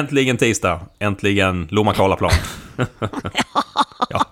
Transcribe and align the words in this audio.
Äntligen 0.00 0.36
tisdag, 0.36 0.80
äntligen 0.98 1.68
Lomma 1.70 1.94
Karlaplan. 1.94 2.30
ja. 4.10 4.24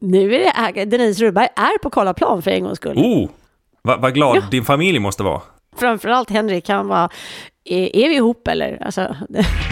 Nu 0.00 0.34
är 0.34 0.74
det 0.74 0.84
Denise 0.84 1.24
Rubberg 1.24 1.48
är 1.56 1.78
på 1.78 1.90
Karlaplan 1.90 2.42
för 2.42 2.50
en 2.50 2.64
gångs 2.64 2.76
skull. 2.76 2.98
Oh, 2.98 3.28
vad 3.82 4.00
va 4.00 4.10
glad 4.10 4.36
ja. 4.36 4.42
din 4.50 4.64
familj 4.64 4.98
måste 4.98 5.22
vara. 5.22 5.40
Framförallt 5.76 6.30
Henrik, 6.30 6.68
han 6.68 6.88
var, 6.88 7.12
är, 7.64 7.96
är 7.96 8.08
vi 8.08 8.16
ihop 8.16 8.48
eller? 8.48 8.82
Alltså, 8.82 9.16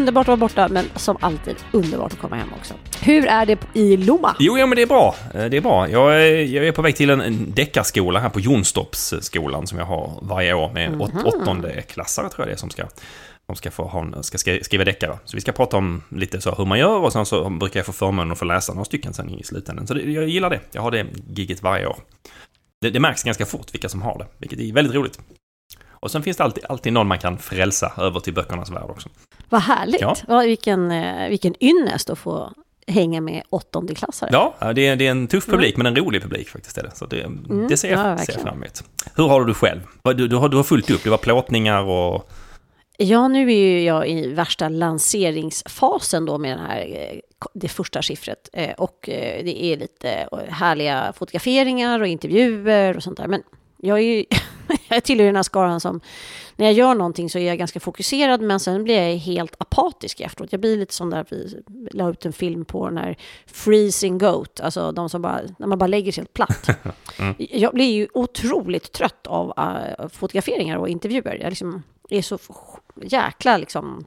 underbart 0.00 0.24
att 0.24 0.28
vara 0.28 0.36
borta, 0.36 0.68
men 0.68 0.84
som 0.96 1.16
alltid 1.20 1.56
underbart 1.72 2.12
att 2.12 2.18
komma 2.18 2.36
hem 2.36 2.48
också. 2.58 2.74
Hur 3.02 3.26
är 3.26 3.46
det 3.46 3.58
i 3.74 3.96
Lomma? 3.96 4.36
Jo, 4.38 4.58
ja, 4.58 4.66
men 4.66 4.76
det 4.76 4.82
är 4.82 4.86
bra. 4.86 5.14
Eh, 5.34 5.44
det 5.44 5.56
är 5.56 5.60
bra. 5.60 5.88
Jag 5.88 6.22
är, 6.22 6.44
jag 6.44 6.66
är 6.66 6.72
på 6.72 6.82
väg 6.82 6.96
till 6.96 7.10
en, 7.10 7.20
en 7.20 7.52
deckarskola 7.54 8.20
här 8.20 8.28
på 8.28 8.40
Jonstorpsskolan 8.40 9.66
som 9.66 9.78
jag 9.78 9.86
har 9.86 10.18
varje 10.22 10.54
år 10.54 10.72
med 10.72 10.86
mm 10.86 11.00
-hmm. 11.00 11.24
åttonde 11.24 11.82
klassare 11.82 12.28
tror 12.28 12.46
jag 12.46 12.48
det 12.48 12.52
är 12.52 12.56
som 12.56 12.70
ska 12.70 12.84
som 13.46 13.56
ska, 13.56 13.70
få 13.70 13.84
ha, 13.84 14.22
ska 14.22 14.38
skriva 14.38 14.84
deckare. 14.84 15.18
Så 15.24 15.36
vi 15.36 15.40
ska 15.40 15.52
prata 15.52 15.76
om 15.76 16.02
lite 16.08 16.40
så 16.40 16.54
hur 16.54 16.64
man 16.64 16.78
gör 16.78 16.98
och 16.98 17.12
sen 17.12 17.26
så 17.26 17.50
brukar 17.50 17.80
jag 17.80 17.86
få 17.86 17.92
förmånen 17.92 18.32
att 18.32 18.38
få 18.38 18.44
läsa 18.44 18.72
några 18.72 18.84
stycken 18.84 19.14
sen 19.14 19.30
i 19.30 19.42
slutändan. 19.42 19.86
Så 19.86 19.94
det, 19.94 20.02
jag 20.02 20.28
gillar 20.28 20.50
det. 20.50 20.60
Jag 20.72 20.82
har 20.82 20.90
det 20.90 21.06
giget 21.28 21.62
varje 21.62 21.86
år. 21.86 21.96
Det, 22.80 22.90
det 22.90 23.00
märks 23.00 23.22
ganska 23.22 23.46
fort 23.46 23.74
vilka 23.74 23.88
som 23.88 24.02
har 24.02 24.18
det, 24.18 24.26
vilket 24.38 24.60
är 24.60 24.72
väldigt 24.72 24.94
roligt. 24.94 25.20
Och 26.00 26.10
sen 26.10 26.22
finns 26.22 26.36
det 26.36 26.44
alltid, 26.44 26.64
alltid 26.68 26.92
någon 26.92 27.06
man 27.06 27.18
kan 27.18 27.38
frälsa 27.38 27.92
över 27.96 28.20
till 28.20 28.34
böckernas 28.34 28.70
värld 28.70 28.90
också. 28.90 29.08
Vad 29.50 29.62
härligt! 29.62 30.00
Ja. 30.00 30.40
Vilken, 30.40 30.90
eh, 30.90 31.28
vilken 31.28 31.54
ynnest 31.64 32.10
att 32.10 32.18
få 32.18 32.52
hänga 32.86 33.20
med 33.20 33.42
åttondeklassare. 33.50 34.30
Ja, 34.32 34.72
det 34.72 34.86
är, 34.86 34.96
det 34.96 35.06
är 35.06 35.10
en 35.10 35.26
tuff 35.26 35.46
publik, 35.46 35.74
mm. 35.74 35.84
men 35.84 35.96
en 35.96 36.04
rolig 36.04 36.22
publik 36.22 36.48
faktiskt. 36.48 36.78
Är 36.78 36.82
det. 36.82 36.90
Så 36.94 37.06
det, 37.06 37.22
mm, 37.22 37.66
det 37.68 37.76
ser, 37.76 37.90
jag, 37.90 38.06
ja, 38.06 38.18
ser 38.18 38.32
jag 38.32 38.42
fram 38.42 38.56
emot. 38.56 38.84
Hur 39.14 39.28
har 39.28 39.40
du 39.40 39.46
det 39.46 39.54
själv? 39.54 39.80
Du, 40.02 40.28
du, 40.28 40.36
har, 40.36 40.48
du 40.48 40.56
har 40.56 40.64
fullt 40.64 40.90
upp, 40.90 41.04
det 41.04 41.10
var 41.10 41.18
plåtningar 41.18 41.82
och... 41.82 42.30
Ja, 42.98 43.28
nu 43.28 43.52
är 43.52 43.56
ju 43.56 43.82
jag 43.82 44.08
i 44.08 44.26
värsta 44.26 44.68
lanseringsfasen 44.68 46.26
då 46.26 46.38
med 46.38 46.50
den 46.50 46.66
här, 46.66 46.80
eh, 46.80 47.18
det 47.54 47.68
första 47.68 48.02
skiffret. 48.02 48.48
Eh, 48.52 48.72
och 48.72 48.98
det 49.04 49.64
är 49.64 49.76
lite 49.76 50.28
härliga 50.48 51.12
fotograferingar 51.16 52.00
och 52.00 52.06
intervjuer 52.06 52.96
och 52.96 53.02
sånt 53.02 53.16
där. 53.16 53.26
Men 53.26 53.42
jag 53.78 53.98
är 53.98 54.02
ju 54.02 54.24
jag 54.96 55.04
tillhör 55.04 55.26
den 55.26 55.36
här 55.36 55.42
skaran 55.42 55.80
som, 55.80 56.00
när 56.56 56.66
jag 56.66 56.74
gör 56.74 56.94
någonting 56.94 57.30
så 57.30 57.38
är 57.38 57.46
jag 57.46 57.58
ganska 57.58 57.80
fokuserad, 57.80 58.40
men 58.40 58.60
sen 58.60 58.84
blir 58.84 59.02
jag 59.02 59.16
helt 59.16 59.54
apatisk 59.58 60.20
efteråt. 60.20 60.52
Jag 60.52 60.60
blir 60.60 60.76
lite 60.76 60.94
sån 60.94 61.10
där, 61.10 61.26
vi 61.30 61.62
la 61.92 62.10
ut 62.10 62.26
en 62.26 62.32
film 62.32 62.64
på 62.64 62.88
den 62.88 62.98
här 62.98 63.16
Freezing 63.46 64.18
Goat, 64.18 64.60
alltså 64.60 64.92
de 64.92 65.08
som 65.10 65.22
bara, 65.22 65.40
när 65.58 65.66
man 65.66 65.78
bara 65.78 65.86
lägger 65.86 66.12
sig 66.12 66.22
helt 66.22 66.32
platt. 66.32 66.68
mm. 67.18 67.34
Jag 67.38 67.74
blir 67.74 67.92
ju 67.92 68.08
otroligt 68.14 68.92
trött 68.92 69.26
av 69.26 69.48
uh, 69.58 70.08
fotograferingar 70.08 70.76
och 70.76 70.88
intervjuer. 70.88 71.38
Jag 71.40 71.50
liksom 71.50 71.82
är 72.10 72.22
så 72.22 72.38
jäkla 72.94 73.56
liksom 73.56 74.06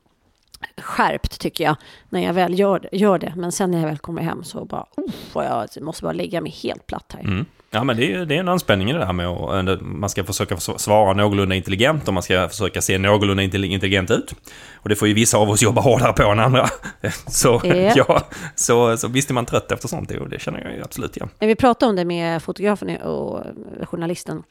skärpt 0.77 1.39
tycker 1.39 1.63
jag 1.63 1.75
när 2.09 2.23
jag 2.23 2.33
väl 2.33 2.59
gör, 2.59 2.89
gör 2.91 3.19
det. 3.19 3.33
Men 3.35 3.51
sen 3.51 3.71
när 3.71 3.79
jag 3.79 3.87
väl 3.87 3.97
kommer 3.97 4.21
hem 4.21 4.43
så 4.43 4.65
bara, 4.65 4.85
oh, 4.95 5.43
jag 5.75 5.83
måste 5.83 6.03
bara 6.03 6.13
lägga 6.13 6.41
mig 6.41 6.51
helt 6.51 6.87
platt 6.87 7.15
här. 7.17 7.23
Mm. 7.23 7.45
Ja, 7.73 7.83
men 7.83 7.97
det 7.97 8.13
är, 8.13 8.25
det 8.25 8.35
är 8.35 8.39
en 8.39 8.47
anspänning 8.47 8.89
i 8.89 8.93
det 8.93 9.05
här 9.05 9.13
med 9.13 9.27
att 9.69 9.81
man 9.81 10.09
ska 10.09 10.23
försöka 10.23 10.57
svara 10.57 11.13
någorlunda 11.13 11.55
intelligent 11.55 12.07
och 12.07 12.13
man 12.13 12.23
ska 12.23 12.49
försöka 12.49 12.81
se 12.81 12.97
någorlunda 12.97 13.43
intelligent 13.43 14.11
ut. 14.11 14.35
Och 14.75 14.89
det 14.89 14.95
får 14.95 15.07
ju 15.07 15.13
vissa 15.13 15.37
av 15.37 15.49
oss 15.49 15.61
jobba 15.61 15.81
hårdare 15.81 16.13
på 16.13 16.23
än 16.23 16.39
andra. 16.39 16.67
Så, 17.27 17.61
yeah. 17.65 17.93
ja, 18.07 18.21
så, 18.55 18.97
så 18.97 19.07
visst 19.07 19.29
är 19.29 19.33
man 19.33 19.45
trött 19.45 19.71
efter 19.71 19.87
sånt 19.87 20.11
och 20.11 20.29
det 20.29 20.41
känner 20.41 20.61
jag 20.61 20.75
ju 20.75 20.83
absolut 20.83 21.17
igen. 21.17 21.29
Ja. 21.39 21.47
Vi 21.47 21.55
pratade 21.55 21.89
om 21.89 21.95
det 21.95 22.05
med 22.05 22.43
fotografen 22.43 22.97
och 23.01 23.43
journalisten. 23.83 24.43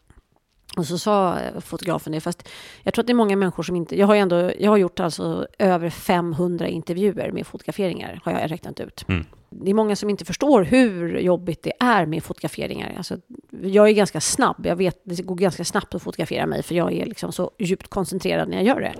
Och 0.76 0.86
så 0.86 0.98
sa 0.98 1.38
fotografen 1.60 2.12
det, 2.12 2.20
fast 2.20 2.48
jag 2.82 2.94
tror 2.94 3.02
att 3.02 3.06
det 3.06 3.12
är 3.12 3.14
många 3.14 3.36
människor 3.36 3.62
som 3.62 3.76
inte... 3.76 3.98
Jag 3.98 4.06
har, 4.06 4.16
ändå, 4.16 4.52
jag 4.58 4.70
har 4.70 4.76
gjort 4.76 5.00
alltså 5.00 5.46
över 5.58 5.90
500 5.90 6.68
intervjuer 6.68 7.30
med 7.32 7.46
fotograferingar, 7.46 8.20
har 8.24 8.32
jag 8.32 8.50
räknat 8.50 8.80
ut. 8.80 9.04
Mm 9.08 9.26
det 9.52 9.70
är 9.70 9.74
många 9.74 9.96
som 9.96 10.10
inte 10.10 10.24
förstår 10.24 10.62
hur 10.62 11.18
jobbigt 11.18 11.62
det 11.62 11.72
är 11.80 12.06
med 12.06 12.22
fotograferingar. 12.22 12.94
Alltså, 12.96 13.16
jag 13.62 13.88
är 13.88 13.92
ganska 13.92 14.20
snabb, 14.20 14.66
jag 14.66 14.76
vet, 14.76 15.00
det 15.04 15.22
går 15.22 15.34
ganska 15.34 15.64
snabbt 15.64 15.94
att 15.94 16.02
fotografera 16.02 16.46
mig 16.46 16.62
för 16.62 16.74
jag 16.74 16.92
är 16.92 17.06
liksom 17.06 17.32
så 17.32 17.50
djupt 17.58 17.88
koncentrerad 17.88 18.48
när 18.48 18.56
jag 18.56 18.66
gör 18.66 18.80
det. 18.80 18.94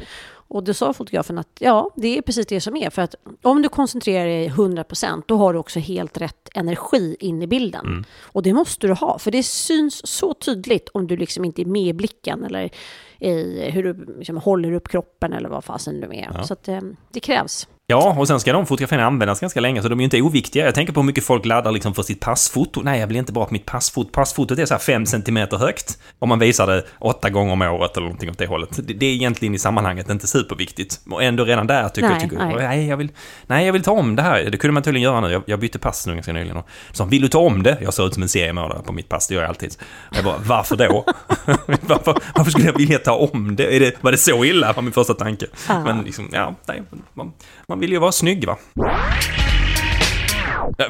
Och 0.52 0.64
då 0.64 0.74
sa 0.74 0.92
fotografen 0.92 1.38
att 1.38 1.48
ja, 1.58 1.90
det 1.96 2.18
är 2.18 2.22
precis 2.22 2.46
det 2.46 2.60
som 2.60 2.76
är. 2.76 2.90
För 2.90 3.02
att 3.02 3.14
om 3.42 3.62
du 3.62 3.68
koncentrerar 3.68 4.26
dig 4.26 4.48
100% 4.48 5.22
då 5.26 5.36
har 5.36 5.52
du 5.52 5.58
också 5.58 5.78
helt 5.78 6.20
rätt 6.20 6.48
energi 6.54 7.16
in 7.20 7.42
i 7.42 7.46
bilden. 7.46 7.86
Mm. 7.86 8.04
Och 8.22 8.42
det 8.42 8.52
måste 8.52 8.86
du 8.86 8.92
ha, 8.92 9.18
för 9.18 9.30
det 9.30 9.42
syns 9.42 10.06
så 10.06 10.34
tydligt 10.34 10.88
om 10.88 11.06
du 11.06 11.16
liksom 11.16 11.44
inte 11.44 11.62
är 11.62 11.66
med 11.66 11.82
i 11.82 11.92
blicken 11.92 12.44
eller 12.44 12.70
i 13.18 13.70
hur 13.70 13.82
du 13.82 14.14
liksom 14.18 14.36
håller 14.36 14.72
upp 14.72 14.88
kroppen 14.88 15.32
eller 15.32 15.48
vad 15.48 15.64
fasen 15.64 16.00
du 16.00 16.06
är. 16.06 16.30
Ja. 16.34 16.44
Så 16.44 16.52
att, 16.52 16.68
eh, 16.68 16.80
det 17.10 17.20
krävs. 17.20 17.68
Ja, 17.92 18.14
och 18.18 18.28
sen 18.28 18.40
ska 18.40 18.52
de 18.52 18.66
fotografierna 18.66 19.04
användas 19.06 19.40
ganska 19.40 19.60
länge, 19.60 19.82
så 19.82 19.88
de 19.88 19.98
är 19.98 20.02
ju 20.02 20.04
inte 20.04 20.22
oviktiga. 20.22 20.64
Jag 20.64 20.74
tänker 20.74 20.92
på 20.92 21.00
hur 21.00 21.06
mycket 21.06 21.24
folk 21.24 21.46
laddar 21.46 21.72
liksom 21.72 21.94
för 21.94 22.02
sitt 22.02 22.20
passfoto. 22.20 22.80
Nej, 22.84 23.00
jag 23.00 23.08
blir 23.08 23.18
inte 23.18 23.32
bra 23.32 23.46
på 23.46 23.52
mitt 23.52 23.66
passfoto. 23.66 24.10
Passfotot 24.12 24.58
är 24.58 24.66
så 24.66 24.74
här 24.74 24.78
5 24.78 25.06
cm 25.06 25.38
högt. 25.50 25.98
Om 26.18 26.28
man 26.28 26.38
visar 26.38 26.66
det 26.66 26.84
åtta 26.98 27.30
gånger 27.30 27.52
om 27.52 27.62
året 27.62 27.96
eller 27.96 28.06
någonting 28.06 28.30
åt 28.30 28.38
det 28.38 28.46
hållet. 28.46 28.80
Det, 28.98 29.06
är 29.06 29.12
egentligen 29.12 29.54
i 29.54 29.58
sammanhanget 29.58 30.10
inte 30.10 30.26
superviktigt. 30.26 31.00
Och 31.10 31.22
ändå 31.22 31.44
redan 31.44 31.66
där 31.66 31.88
tycker 31.88 32.08
nej, 32.08 32.12
jag, 32.12 32.30
tycker, 32.30 32.44
nej. 32.44 32.54
nej, 32.58 32.86
jag 32.86 32.96
vill, 32.96 33.08
nej, 33.46 33.66
jag 33.66 33.72
vill 33.72 33.82
ta 33.82 33.90
om 33.90 34.16
det 34.16 34.22
här. 34.22 34.44
Det 34.44 34.58
kunde 34.58 34.72
man 34.72 34.82
tydligen 34.82 35.04
göra 35.04 35.20
nu. 35.20 35.32
Jag, 35.32 35.42
jag 35.46 35.60
bytte 35.60 35.78
pass 35.78 36.06
nu 36.06 36.14
ganska 36.14 36.32
nyligen. 36.32 36.62
Så 36.92 37.04
vill 37.04 37.22
du 37.22 37.28
ta 37.28 37.38
om 37.38 37.62
det? 37.62 37.78
Jag 37.80 37.94
ser 37.94 38.06
ut 38.06 38.14
som 38.14 38.22
en 38.22 38.28
seriemördare 38.28 38.82
på 38.82 38.92
mitt 38.92 39.08
pass, 39.08 39.28
det 39.28 39.34
gör 39.34 39.42
jag 39.42 39.48
alltid. 39.48 39.76
Jag 40.10 40.24
bara, 40.24 40.38
varför 40.46 40.76
då? 40.76 41.04
varför, 41.66 42.18
varför, 42.34 42.50
skulle 42.50 42.66
jag 42.66 42.78
vilja 42.78 42.98
ta 42.98 43.12
om 43.12 43.56
det? 43.56 43.76
Är 43.76 43.80
det 43.80 43.92
var 44.00 44.12
det 44.12 44.18
så 44.18 44.44
illa? 44.44 44.72
var 44.72 44.82
min 44.82 44.92
första 44.92 45.14
tanke. 45.14 45.46
Ah. 45.68 45.80
Men 45.80 46.02
liksom, 46.02 46.28
ja, 46.32 46.54
nej. 46.66 46.82
Man, 47.14 47.32
man 47.66 47.81
vill 47.82 47.92
ju 47.92 47.98
vara 47.98 48.12
snygg 48.12 48.46
va? 48.46 48.56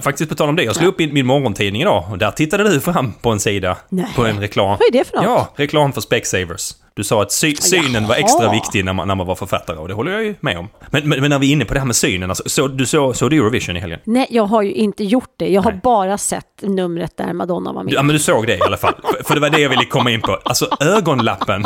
Faktiskt 0.01 0.31
på 0.31 0.37
tal 0.37 0.49
om 0.49 0.57
det, 0.57 0.63
jag 0.63 0.77
slog 0.77 0.89
upp 0.89 1.13
min 1.13 1.27
morgontidning 1.27 1.83
idag 1.83 2.05
och 2.11 2.19
där 2.19 2.31
tittade 2.31 2.71
du 2.71 2.81
fram 2.81 3.13
på 3.13 3.31
en 3.31 3.41
sida 3.41 3.77
Nej. 3.89 4.07
på 4.17 4.27
en 4.27 4.41
reklam. 4.41 4.69
Vad 4.69 4.89
är 4.89 4.93
det 4.93 5.05
för 5.05 5.17
något? 5.17 5.25
Ja, 5.25 5.49
reklam 5.57 5.93
för 5.93 6.01
Specsavers. 6.01 6.73
Du 6.95 7.05
sa 7.05 7.23
att 7.23 7.33
sy 7.33 7.57
synen 7.57 7.93
Jaha. 7.93 8.07
var 8.07 8.15
extra 8.15 8.51
viktig 8.51 8.85
när 8.85 8.93
man, 8.93 9.09
när 9.09 9.15
man 9.15 9.27
var 9.27 9.35
författare 9.35 9.77
och 9.77 9.89
det 9.89 9.95
håller 9.95 10.13
jag 10.13 10.25
ju 10.25 10.35
med 10.41 10.59
om. 10.59 10.69
Men, 10.91 11.09
men, 11.09 11.21
men 11.21 11.31
när 11.31 11.39
vi 11.39 11.49
är 11.49 11.53
inne 11.53 11.65
på 11.65 11.75
det 11.75 11.81
här 11.81 11.87
med 11.87 11.97
synen, 11.97 12.31
alltså, 12.31 12.49
så, 12.49 12.69
du 12.69 12.87
såg 12.87 13.17
så 13.17 13.29
du 13.29 13.37
Eurovision 13.37 13.77
i 13.77 13.81
helgen? 13.81 14.01
Nej, 14.05 14.27
jag 14.31 14.47
har 14.47 14.63
ju 14.63 14.73
inte 14.73 15.05
gjort 15.05 15.35
det. 15.37 15.49
Jag 15.49 15.63
har 15.63 15.71
Nej. 15.71 15.81
bara 15.83 16.19
sett 16.19 16.63
numret 16.63 17.17
där 17.17 17.33
Madonna 17.33 17.73
var 17.73 17.85
med. 17.85 17.93
Ja, 17.93 18.03
men 18.03 18.13
du 18.13 18.19
såg 18.19 18.47
det 18.47 18.57
i 18.57 18.61
alla 18.61 18.77
fall. 18.77 18.95
för, 19.03 19.25
för 19.25 19.35
det 19.35 19.41
var 19.41 19.51
det 19.51 19.61
jag 19.61 19.71
ville 19.71 19.85
komma 19.85 20.11
in 20.11 20.21
på. 20.21 20.39
Alltså 20.45 20.69
ögonlappen 20.81 21.65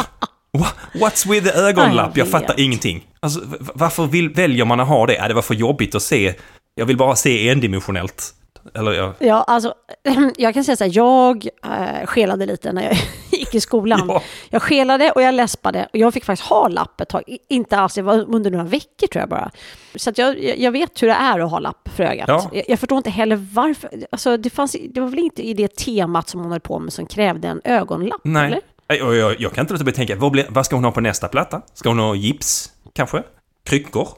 What's 0.94 1.31
with 1.31 1.47
the 1.47 1.58
ögonlapp? 1.58 2.17
Jag 2.17 2.29
fattar 2.29 2.61
ingenting. 2.61 3.06
Alltså, 3.20 3.41
varför 3.75 4.06
vill, 4.06 4.29
väljer 4.29 4.64
man 4.64 4.81
att 4.81 4.88
ha 4.88 5.06
det? 5.06 5.17
Är 5.17 5.29
det 5.29 5.35
var 5.35 5.43
för 5.43 5.55
jobbigt 5.55 5.94
att 5.94 6.03
se. 6.03 6.35
Jag 6.75 6.87
vill 6.87 6.97
bara 6.97 7.17
se 7.17 7.49
endimensionellt. 7.49 8.35
Eller, 8.75 8.93
ja. 8.93 9.14
ja, 9.19 9.43
alltså, 9.43 9.75
jag 10.37 10.55
kan 10.55 10.64
säga 10.64 10.76
så 10.76 10.85
här, 10.85 10.91
jag 10.94 11.49
äh, 11.64 12.06
skelade 12.06 12.47
lite 12.47 12.73
när 12.73 12.82
jag 12.82 12.97
gick 13.38 13.55
i 13.55 13.61
skolan. 13.61 14.05
Ja. 14.08 14.23
Jag 14.50 14.62
skelade 14.62 15.11
och 15.11 15.23
jag 15.23 15.35
läspade 15.35 15.88
och 15.93 15.99
jag 15.99 16.14
fick 16.14 16.25
faktiskt 16.25 16.49
ha 16.49 16.69
lapp 16.69 17.00
ett 17.00 17.09
tag. 17.09 17.23
Inte 17.49 17.79
alls, 17.79 17.94
det 17.94 18.02
var 18.02 18.35
under 18.35 18.50
några 18.50 18.64
veckor 18.64 19.06
tror 19.06 19.20
jag 19.20 19.29
bara. 19.29 19.50
Så 19.94 20.11
att 20.11 20.19
jag, 20.19 20.44
jag 20.44 20.59
jag 20.59 20.73
vet 20.73 21.02
hur 21.02 21.09
det 21.09 21.14
är 21.14 21.41
att 21.41 21.50
ha 21.50 21.59
lapp 21.59 21.88
för 21.97 22.05
ögat. 22.05 22.29
Ja. 22.29 22.50
Jag, 22.52 22.64
jag 22.69 22.79
förstår 22.79 22.99
inte 22.99 23.11
heller 23.11 23.37
varför. 23.52 23.91
Alltså, 24.11 24.37
det, 24.37 24.50
fanns, 24.50 24.76
det 24.91 25.00
var 25.00 25.09
väl 25.09 25.19
inte 25.19 25.43
i 25.43 25.55
det 25.55 25.76
temat 25.76 26.29
som 26.29 26.41
hon 26.41 26.50
höll 26.50 26.61
på 26.61 26.79
med 26.79 26.93
som 26.93 27.06
krävde 27.06 27.49
en 27.49 27.61
ögonlapp? 27.64 28.20
Nej. 28.25 28.47
Eller? 28.47 28.61
Och 28.88 29.15
jag, 29.17 29.41
jag 29.41 29.53
kan 29.53 29.62
inte 29.62 29.73
låta 29.75 29.85
bli 29.85 29.91
att 29.91 29.97
tänka, 29.97 30.17
vad, 30.17 30.33
blir, 30.33 30.47
vad 30.50 30.67
ska 30.67 30.77
hon 30.77 30.85
ha 30.85 30.93
på 30.93 31.00
nästa 31.00 31.29
platta? 31.29 31.62
Ska 31.75 31.88
hon 31.88 31.99
ha 31.99 32.15
gips, 32.15 32.73
kanske? 32.93 33.23
Kryckor? 33.65 34.09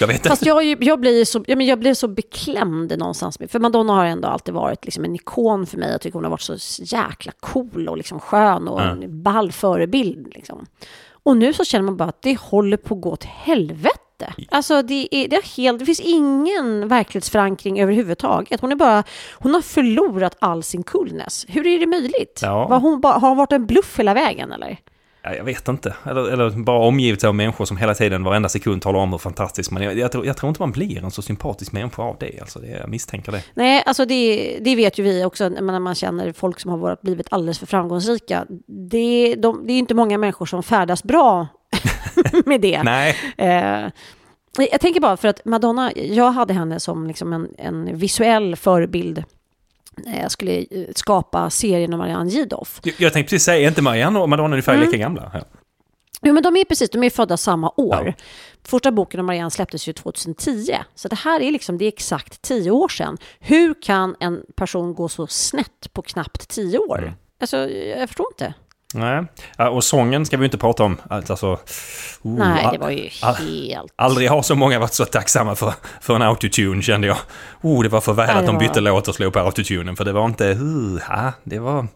Jag 0.00 0.06
vet 0.06 0.26
Fast 0.26 0.42
inte. 0.42 0.48
jag, 0.48 0.58
är 0.58 0.62
ju- 0.62 0.76
jag, 0.80 1.00
blir 1.00 1.24
så, 1.24 1.44
ja, 1.46 1.56
men 1.56 1.66
jag 1.66 1.78
blir 1.78 1.94
så 1.94 2.08
beklämd 2.08 2.98
någonstans. 2.98 3.38
För 3.48 3.58
Madonna 3.58 3.92
har 3.92 4.04
ändå 4.04 4.28
alltid 4.28 4.54
varit 4.54 4.84
liksom 4.84 5.04
en 5.04 5.14
ikon 5.14 5.66
för 5.66 5.78
mig. 5.78 5.90
Jag 5.90 6.00
tycker 6.00 6.14
hon 6.14 6.24
har 6.24 6.30
varit 6.30 6.40
så 6.60 6.82
jäkla 6.82 7.32
cool 7.40 7.88
och 7.88 7.96
liksom 7.96 8.20
skön 8.20 8.68
och 8.68 8.82
en 8.82 9.22
ball 9.22 9.52
förebild. 9.52 10.28
Liksom. 10.34 10.66
Och 11.22 11.36
nu 11.36 11.52
så 11.52 11.64
känner 11.64 11.84
man 11.84 11.96
bara 11.96 12.08
att 12.08 12.22
det 12.22 12.38
håller 12.40 12.76
på 12.76 12.94
att 12.94 13.00
gå 13.00 13.10
åt 13.12 13.24
helvete. 13.24 13.98
Alltså 14.50 14.82
det, 14.82 15.08
är, 15.10 15.28
det, 15.28 15.36
är 15.36 15.56
helt, 15.56 15.78
det 15.78 15.84
finns 15.84 16.00
ingen 16.00 16.88
verklighetsförankring 16.88 17.80
överhuvudtaget. 17.80 18.60
Hon, 18.60 18.72
är 18.72 18.76
bara, 18.76 19.04
hon 19.32 19.54
har 19.54 19.62
förlorat 19.62 20.36
all 20.38 20.62
sin 20.62 20.82
coolness. 20.82 21.46
Hur 21.48 21.66
är 21.66 21.80
det 21.80 21.86
möjligt? 21.86 22.40
Ja. 22.42 22.68
Var 22.68 22.80
hon 22.80 23.00
bara, 23.00 23.18
har 23.18 23.28
hon 23.28 23.38
varit 23.38 23.52
en 23.52 23.66
bluff 23.66 23.98
hela 23.98 24.14
vägen 24.14 24.52
eller? 24.52 24.78
Ja, 25.22 25.34
jag 25.34 25.44
vet 25.44 25.68
inte. 25.68 25.94
Eller, 26.04 26.28
eller 26.28 26.50
bara 26.50 26.86
omgivet 26.86 27.24
av 27.24 27.34
människor 27.34 27.64
som 27.64 27.76
hela 27.76 27.94
tiden, 27.94 28.24
varenda 28.24 28.48
sekund 28.48 28.82
talar 28.82 29.00
om 29.00 29.10
hur 29.10 29.18
fantastisk 29.18 29.70
man 29.70 29.82
är. 29.82 29.86
Jag, 29.86 29.98
jag, 29.98 30.12
tror, 30.12 30.26
jag 30.26 30.36
tror 30.36 30.48
inte 30.48 30.62
man 30.62 30.72
blir 30.72 31.04
en 31.04 31.10
så 31.10 31.22
sympatisk 31.22 31.72
människa 31.72 32.02
av 32.02 32.16
det. 32.20 32.40
Alltså, 32.40 32.58
det 32.58 32.68
jag 32.68 32.88
misstänker 32.88 33.32
det. 33.32 33.42
Nej, 33.54 33.82
alltså 33.86 34.04
det, 34.04 34.58
det 34.60 34.76
vet 34.76 34.98
ju 34.98 35.02
vi 35.02 35.24
också 35.24 35.48
när 35.48 35.80
man 35.80 35.94
känner 35.94 36.32
folk 36.32 36.60
som 36.60 36.70
har 36.70 36.78
varit, 36.78 37.00
blivit 37.00 37.26
alldeles 37.30 37.58
för 37.58 37.66
framgångsrika. 37.66 38.46
Det, 38.90 39.34
de, 39.34 39.66
det 39.66 39.72
är 39.72 39.78
inte 39.78 39.94
många 39.94 40.18
människor 40.18 40.46
som 40.46 40.62
färdas 40.62 41.04
bra 41.04 41.46
med 42.46 42.60
det. 42.60 42.82
Nej. 42.82 43.16
Eh, 43.36 43.90
jag 44.70 44.80
tänker 44.80 45.00
bara 45.00 45.16
för 45.16 45.28
att 45.28 45.44
Madonna, 45.44 45.92
jag 45.96 46.30
hade 46.32 46.54
henne 46.54 46.80
som 46.80 47.06
liksom 47.06 47.32
en, 47.32 47.48
en 47.58 47.98
visuell 47.98 48.56
förebild 48.56 49.24
när 49.96 50.20
jag 50.22 50.30
skulle 50.30 50.58
eh, 50.58 50.84
skapa 50.96 51.50
serien 51.50 51.92
om 51.92 51.98
Marianne 51.98 52.30
Gidoff. 52.30 52.80
Jag, 52.84 52.94
jag 52.98 53.12
tänkte 53.12 53.30
precis 53.30 53.44
säga, 53.44 53.60
är 53.64 53.68
inte 53.68 53.82
Marianne 53.82 54.18
och 54.18 54.28
Madonna 54.28 54.54
ungefär 54.54 54.74
Mm. 54.74 54.86
lika 54.86 54.96
gamla? 54.98 55.30
Ja. 55.34 55.40
Jo, 56.22 56.34
men 56.34 56.42
de 56.42 56.56
är 56.56 56.64
precis, 56.64 56.90
de 56.90 57.02
är 57.04 57.10
födda 57.10 57.36
samma 57.36 57.72
år. 57.76 58.04
Ja. 58.06 58.24
Första 58.64 58.92
boken 58.92 59.20
om 59.20 59.26
Marianne 59.26 59.50
släpptes 59.50 59.88
ju 59.88 59.92
2010. 59.92 60.76
Så 60.94 61.08
det 61.08 61.16
här 61.16 61.40
är 61.40 61.52
liksom, 61.52 61.78
det 61.78 61.84
är 61.84 61.88
exakt 61.88 62.42
tio 62.42 62.70
år 62.70 62.88
sedan. 62.88 63.18
Hur 63.40 63.82
kan 63.82 64.16
en 64.20 64.42
person 64.56 64.94
gå 64.94 65.08
så 65.08 65.26
snett 65.26 65.92
på 65.92 66.02
knappt 66.02 66.48
tio 66.48 66.78
år? 66.78 66.98
Mm. 66.98 67.12
Alltså, 67.40 67.56
jag 67.70 68.08
förstår 68.08 68.26
inte. 68.32 68.54
Nej. 68.94 69.24
Och 69.70 69.84
sången 69.84 70.26
ska 70.26 70.36
vi 70.36 70.44
inte 70.44 70.58
prata 70.58 70.84
om. 70.84 70.96
Alltså, 71.10 71.58
oh, 72.22 72.38
Nej, 72.38 72.68
det 72.72 72.78
var 72.78 72.90
ju 72.90 73.08
helt... 73.08 73.92
Aldrig 73.96 74.30
har 74.30 74.42
så 74.42 74.54
många 74.54 74.78
varit 74.78 74.94
så 74.94 75.04
tacksamma 75.04 75.54
för, 75.54 75.74
för 76.00 76.14
en 76.16 76.22
autotune 76.22 76.82
kände 76.82 77.06
jag. 77.06 77.16
Oh, 77.62 77.82
det 77.82 77.88
var 77.88 78.00
för 78.00 78.12
väl 78.12 78.36
att 78.36 78.46
de 78.46 78.54
var- 78.54 78.62
bytte 78.62 78.80
låt 78.80 79.08
och 79.08 79.14
slog 79.14 79.32
på 79.32 79.38
autotunen 79.38 79.96
för 79.96 80.04
det 80.04 80.12
var 80.12 80.24
inte... 80.24 80.44
Uh, 80.48 81.28
det 81.44 81.58
var... 81.58 81.86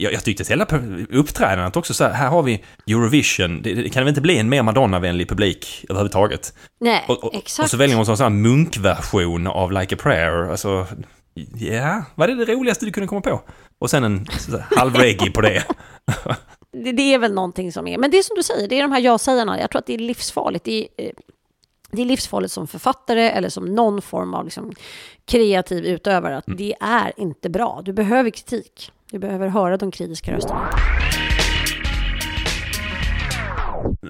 Jag, 0.00 0.12
jag 0.12 0.24
tyckte 0.24 0.42
att 0.42 0.48
hela 0.50 0.66
uppträdandet 1.10 1.76
också 1.76 1.94
så 1.94 2.04
här, 2.04 2.12
här 2.12 2.28
har 2.28 2.42
vi 2.42 2.64
Eurovision, 2.86 3.62
det, 3.62 3.74
det 3.74 3.88
kan 3.88 4.02
väl 4.02 4.08
inte 4.08 4.20
bli 4.20 4.38
en 4.38 4.48
mer 4.48 4.62
Madonna-vänlig 4.62 5.28
publik 5.28 5.84
överhuvudtaget? 5.88 6.54
Nej, 6.80 7.04
Och, 7.08 7.24
och, 7.24 7.34
exakt. 7.34 7.64
och 7.64 7.70
så 7.70 7.76
väljer 7.76 7.96
hon 7.96 8.08
en 8.10 8.16
sån 8.16 8.24
här 8.24 8.30
munkversion 8.30 9.46
av 9.46 9.72
Like 9.72 9.94
a 9.94 9.98
prayer, 10.02 10.50
alltså... 10.50 10.86
Ja, 11.54 12.02
vad 12.14 12.30
är 12.30 12.34
det 12.34 12.52
roligaste 12.52 12.84
du 12.86 12.92
kunde 12.92 13.06
komma 13.06 13.20
på? 13.20 13.42
Och 13.84 13.90
sen 13.90 14.04
en 14.04 14.26
halv 14.76 14.96
reggae 14.96 15.30
på 15.30 15.40
det. 15.40 15.64
det, 16.72 16.92
det 16.92 17.14
är 17.14 17.18
väl 17.18 17.32
någonting 17.32 17.72
som 17.72 17.86
är... 17.86 17.98
Men 17.98 18.10
det 18.10 18.18
är 18.18 18.22
som 18.22 18.36
du 18.36 18.42
säger, 18.42 18.68
det 18.68 18.78
är 18.78 18.82
de 18.82 18.92
här 18.92 19.00
ja-sägarna. 19.00 19.60
Jag 19.60 19.70
tror 19.70 19.78
att 19.78 19.86
det 19.86 19.94
är 19.94 19.98
livsfarligt. 19.98 20.64
Det 20.64 20.88
är, 20.96 21.04
eh, 21.04 21.12
det 21.90 22.02
är 22.02 22.06
livsfarligt 22.06 22.52
som 22.52 22.66
författare 22.66 23.30
eller 23.30 23.48
som 23.48 23.64
någon 23.64 24.02
form 24.02 24.34
av 24.34 24.44
liksom 24.44 24.72
kreativ 25.24 25.84
utövare. 25.84 26.36
Att 26.36 26.44
Det 26.46 26.74
är 26.80 27.12
inte 27.16 27.50
bra. 27.50 27.82
Du 27.84 27.92
behöver 27.92 28.30
kritik. 28.30 28.92
Du 29.10 29.18
behöver 29.18 29.48
höra 29.48 29.76
de 29.76 29.90
kritiska 29.90 30.32
rösterna. 30.32 30.70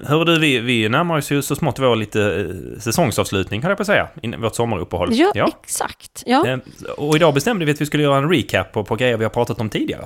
Hör 0.07 0.25
du, 0.25 0.39
vi, 0.39 0.59
vi 0.59 0.89
närmar 0.89 1.17
oss 1.17 1.31
ju 1.31 1.41
så 1.41 1.55
smått 1.55 1.79
vår 1.79 1.95
lite 1.95 2.21
eh, 2.21 2.79
säsongsavslutning, 2.79 3.61
höll 3.61 3.69
jag 3.71 3.77
på 3.77 3.85
säga, 3.85 4.07
vårt 4.39 4.55
sommaruppehåll. 4.55 5.09
Ja, 5.13 5.49
exakt. 5.63 6.23
Ja, 6.25 6.47
Eh, 6.47 6.59
Och 6.97 7.15
idag 7.15 7.33
bestämde 7.33 7.65
vi 7.65 7.71
att 7.71 7.81
vi 7.81 7.85
skulle 7.85 8.03
göra 8.03 8.17
en 8.17 8.29
recap 8.29 8.71
på, 8.73 8.83
på 8.83 8.95
grejer 8.95 9.17
vi 9.17 9.23
har 9.23 9.29
pratat 9.31 9.61
om 9.61 9.69
tidigare. 9.69 10.01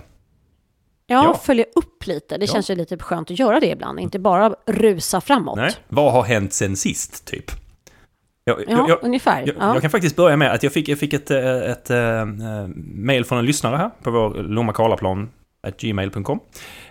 ja, 1.07 1.23
ja. 1.23 1.39
följa 1.43 1.65
upp 1.75 2.07
lite. 2.07 2.37
Det 2.37 2.45
Ja. 2.45 2.53
känns 2.53 2.69
ju 2.69 2.75
lite 2.75 2.97
skönt 2.97 3.31
att 3.31 3.39
göra 3.39 3.59
det 3.59 3.67
ibland. 3.67 3.99
Inte 3.99 4.19
bara 4.19 4.55
rusa 4.67 5.21
framåt. 5.21 5.55
Nej. 5.57 5.71
Vad 5.87 6.13
har 6.13 6.23
hänt 6.23 6.53
sen 6.53 6.75
sist, 6.77 7.25
typ? 7.27 7.51
Jag, 8.43 8.63
Ja, 8.67 8.85
jag, 8.89 8.99
ungefär. 9.03 9.39
jag, 9.47 9.55
ja. 9.59 9.73
jag 9.73 9.81
kan 9.81 9.91
faktiskt 9.91 10.15
börja 10.15 10.37
med 10.37 10.51
att 10.53 10.63
jag 10.63 10.73
fick, 10.73 10.87
jag 10.89 10.99
fick 10.99 11.13
ett, 11.13 11.31
eh, 11.31 11.57
ett, 11.57 11.89
ett, 11.89 12.69
mail 12.95 13.25
från 13.25 13.39
en 13.39 13.45
lyssnare 13.45 13.75
här 13.77 13.89
på 14.03 14.11
vår 14.11 14.33
Lomma 14.43 14.73
Karlaplan 14.73 15.29
gmail.com 15.79 16.39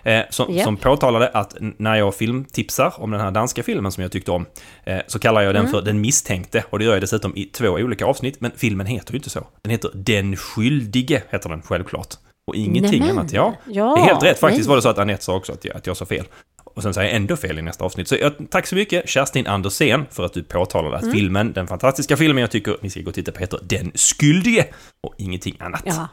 eh, 0.03 0.21
som, 0.29 0.53
Japp. 0.53 0.63
som 0.63 0.77
påtalade 0.77 1.27
att 1.27 1.55
när 1.59 1.95
jag 1.95 2.15
filmtipsar 2.15 2.93
om 2.97 3.11
den 3.11 3.21
här 3.21 3.31
danska 3.31 3.63
filmen 3.63 3.91
som 3.91 4.01
jag 4.03 4.11
tyckte 4.11 4.31
om 4.31 4.45
eh, 4.83 4.99
så 5.07 5.19
kallar 5.19 5.41
jag 5.41 5.53
den 5.55 5.59
Mm. 5.59 5.71
för 5.71 5.81
Den 5.81 6.01
misstänkte 6.01 6.63
och 6.69 6.79
det 6.79 6.85
gör 6.85 6.93
jag 6.93 7.01
dessutom 7.01 7.33
i 7.35 7.45
två 7.45 7.67
olika 7.69 8.05
avsnitt 8.05 8.41
men 8.41 8.51
filmen 8.55 8.87
heter 8.87 9.11
ju 9.13 9.17
inte 9.17 9.29
så. 9.29 9.47
Den 9.61 9.71
heter 9.71 9.91
Den 9.93 10.35
skyldige 10.35 11.23
heter 11.29 11.49
den 11.49 11.61
självklart. 11.61 12.13
Och 12.47 12.55
ingenting 12.55 12.99
Nämen. 12.99 13.17
annat. 13.17 13.33
Ja, 13.33 13.55
Ja, 13.67 13.95
det 13.95 14.01
är 14.01 14.05
helt 14.05 14.23
rätt. 14.23 14.39
Faktiskt 14.39 14.61
nej. 14.61 14.69
var 14.69 14.75
det 14.75 14.81
så 14.81 14.89
att 14.89 14.97
Anette 14.97 15.23
sa 15.23 15.35
också 15.35 15.53
att 15.53 15.65
jag, 15.65 15.75
att 15.77 15.87
jag 15.87 15.97
sa 15.97 16.05
fel. 16.05 16.25
Och 16.63 16.83
sen 16.83 16.93
säger 16.93 17.07
jag 17.09 17.15
ändå 17.15 17.35
fel 17.35 17.59
i 17.59 17.61
nästa 17.61 17.85
avsnitt. 17.85 18.07
Så 18.07 18.15
jag, 18.15 18.33
tack 18.49 18.67
så 18.67 18.75
mycket 18.75 19.09
Kerstin 19.09 19.47
Andersén 19.47 20.05
för 20.11 20.25
att 20.25 20.33
du 20.33 20.43
påtalade 20.43 20.97
Mm. 20.97 21.09
att 21.09 21.15
filmen, 21.15 21.53
den 21.53 21.67
fantastiska 21.67 22.17
filmen 22.17 22.41
jag 22.41 22.51
tycker 22.51 22.77
ni 22.81 22.89
ska 22.89 23.01
gå 23.01 23.07
och 23.07 23.13
titta 23.15 23.31
på 23.31 23.39
heter 23.39 23.59
Den 23.63 23.91
skyldige 23.95 24.65
och 25.03 25.13
ingenting 25.17 25.55
annat. 25.59 25.83
Ja. 25.85 26.07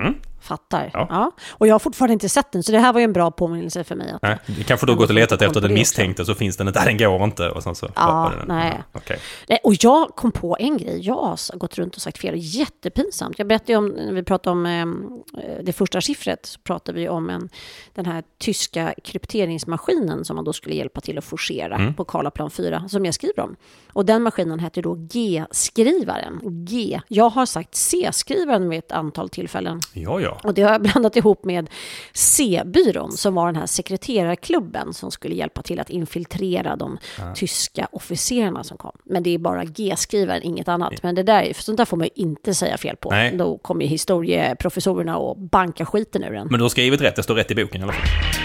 Mm. 0.00 0.14
Fattar. 0.44 0.90
Ja. 0.92 1.06
Ja. 1.10 1.30
Och 1.50 1.66
jag 1.66 1.74
har 1.74 1.78
fortfarande 1.78 2.12
inte 2.12 2.28
sett 2.28 2.52
den, 2.52 2.62
så 2.62 2.72
det 2.72 2.78
här 2.78 2.92
var 2.92 3.00
ju 3.00 3.04
en 3.04 3.12
bra 3.12 3.30
påminnelse 3.30 3.84
för 3.84 3.94
mig. 3.96 4.10
Att, 4.12 4.22
Nej, 4.22 4.38
kanske 4.66 4.86
du 4.86 4.90
har 4.92 4.94
Jag 4.94 4.98
gått 4.98 5.08
och 5.08 5.14
letat 5.14 5.42
efter 5.42 5.60
den 5.60 5.74
misstänkte 5.74 6.24
så 6.24 6.34
finns 6.34 6.56
den 6.56 6.68
inte, 6.68 6.84
den 6.84 6.98
går 6.98 7.24
inte 7.24 7.50
och 7.50 7.62
sen 7.62 7.74
så 7.74 7.88
Ja, 7.94 8.32
den. 8.38 8.48
nej. 8.48 8.72
Ja, 8.76 8.98
okej. 9.00 9.18
Nej, 9.48 9.58
Och 9.64 9.74
jag 9.80 10.08
kom 10.08 10.32
på 10.32 10.56
en 10.60 10.76
grej. 10.78 10.98
Jag 11.00 11.14
har 11.14 11.56
gått 11.58 11.78
runt 11.78 11.96
och 11.96 12.02
sagt 12.02 12.18
fel. 12.18 12.34
Jättepinsamt. 12.36 13.38
Jag 13.38 13.48
berättade 13.48 13.72
ju 13.72 13.78
om, 13.78 13.88
när 13.88 14.12
vi 14.12 14.22
pratade 14.22 14.52
om 14.52 14.66
eh, 14.66 15.64
det 15.64 15.72
första 15.72 16.00
siffret, 16.00 16.46
så 16.46 16.60
pratade 16.60 16.98
vi 17.00 17.08
om 17.08 17.30
en, 17.30 17.48
den 17.94 18.06
här 18.06 18.22
tyska 18.38 18.94
krypteringsmaskinen 19.04 20.24
som 20.24 20.36
man 20.36 20.44
då 20.44 20.52
skulle 20.52 20.74
hjälpa 20.74 21.00
till 21.00 21.18
att 21.18 21.24
forcera 21.24 21.74
Mm. 21.76 21.94
på 21.94 22.04
Karlaplan 22.04 22.50
4, 22.50 22.88
som 22.88 23.04
jag 23.04 23.14
skriver 23.14 23.40
om. 23.40 23.56
Och 23.92 24.04
den 24.04 24.22
maskinen 24.22 24.58
hette 24.60 24.80
då 24.82 24.94
G-skrivaren. 24.94 26.40
G. 26.64 27.00
Jag 27.08 27.28
har 27.30 27.46
sagt 27.46 27.74
C-skrivaren 27.74 28.68
vid 28.68 28.78
ett 28.78 28.92
antal 28.92 29.28
tillfällen. 29.28 29.80
Ja, 29.92 30.20
ja. 30.20 30.33
Och 30.42 30.54
det 30.54 30.62
har 30.62 30.72
jag 30.72 30.82
blandat 30.82 31.16
ihop 31.16 31.44
med 31.44 31.70
C-byrån 32.12 33.12
som 33.12 33.34
var 33.34 33.46
den 33.46 33.56
här 33.56 33.66
sekreterarklubben 33.66 34.94
som 34.94 35.10
skulle 35.10 35.34
hjälpa 35.34 35.62
till 35.62 35.80
att 35.80 35.90
infiltrera 35.90 36.76
de 36.76 36.98
tyska 37.34 37.88
officerarna 37.92 38.64
som 38.64 38.76
kom. 38.76 38.92
Men 39.04 39.22
det 39.22 39.34
är 39.34 39.38
bara 39.38 39.64
G-skrivaren, 39.64 40.42
inget 40.42 40.68
annat. 40.68 41.02
Men 41.02 41.14
det 41.14 41.22
där, 41.22 41.54
för 41.54 41.62
sånt 41.62 41.78
där 41.78 41.84
får 41.84 41.96
man 41.96 42.04
ju 42.04 42.22
inte 42.22 42.54
säga 42.54 42.78
fel 42.78 42.96
på. 42.96 43.10
Nej. 43.10 43.36
Då 43.36 43.58
kommer 43.58 43.82
ju 43.82 43.88
historieprofessorerna 43.88 45.16
och 45.16 45.38
banka 45.38 45.86
skiten 45.86 46.24
ur 46.24 46.32
den. 46.32 46.46
Men 46.50 46.58
du 46.58 46.64
har 46.64 46.68
skrivit 46.68 47.00
rätt, 47.00 47.16
det 47.16 47.22
står 47.22 47.34
rätt 47.34 47.50
i 47.50 47.54
boken 47.54 47.80
i 47.80 47.84
alla 47.84 47.92
fall. 47.92 48.43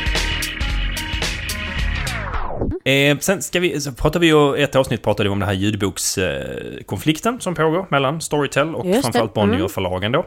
Eh, 2.83 3.17
sen 3.17 3.41
ska 3.41 3.59
vi, 3.59 3.81
så 3.81 3.91
pratade 3.91 4.19
vi 4.19 4.27
ju, 4.27 4.55
ett 4.55 4.75
avsnitt 4.75 5.01
pratade 5.01 5.29
vi 5.29 5.33
om 5.33 5.39
den 5.39 5.47
här 5.47 5.55
ljudbokskonflikten 5.55 7.39
som 7.39 7.55
pågår 7.55 7.87
mellan 7.89 8.21
Storytel 8.21 8.75
och 8.75 8.85
Just 8.85 9.01
framförallt 9.01 9.33
Bonnier 9.33 9.97
mm. 9.97 10.11
då. 10.11 10.25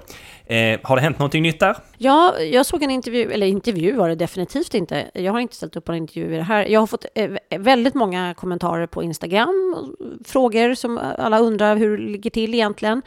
Eh, 0.55 0.79
har 0.83 0.97
det 0.97 1.03
hänt 1.03 1.19
någonting 1.19 1.43
nytt 1.43 1.61
där? 1.61 1.77
Ja, 1.99 2.41
jag 2.41 2.67
såg 2.67 2.83
en 2.83 2.91
intervju, 2.91 3.33
eller 3.33 3.47
intervju 3.47 3.93
var 3.93 4.09
det 4.09 4.15
definitivt 4.15 4.75
inte. 4.75 5.11
Jag 5.15 5.33
har 5.33 5.41
inte 5.41 5.57
ställt 5.57 5.77
upp 5.77 5.85
på 5.85 5.93
en 5.93 5.99
intervju 5.99 6.35
i 6.35 6.37
det 6.37 6.43
här. 6.43 6.67
Jag 6.67 6.81
har 6.81 6.87
fått 6.87 7.07
eh, 7.15 7.31
väldigt 7.59 7.95
många 7.95 8.35
kommentarer 8.35 8.87
på 8.87 9.03
Instagram, 9.03 9.77
frågor 10.25 10.75
som 10.75 11.01
alla 11.19 11.39
undrar 11.39 11.77
hur 11.77 11.99
det 11.99 12.05
ligger 12.05 12.31
till 12.31 12.55
egentligen. 12.55 13.03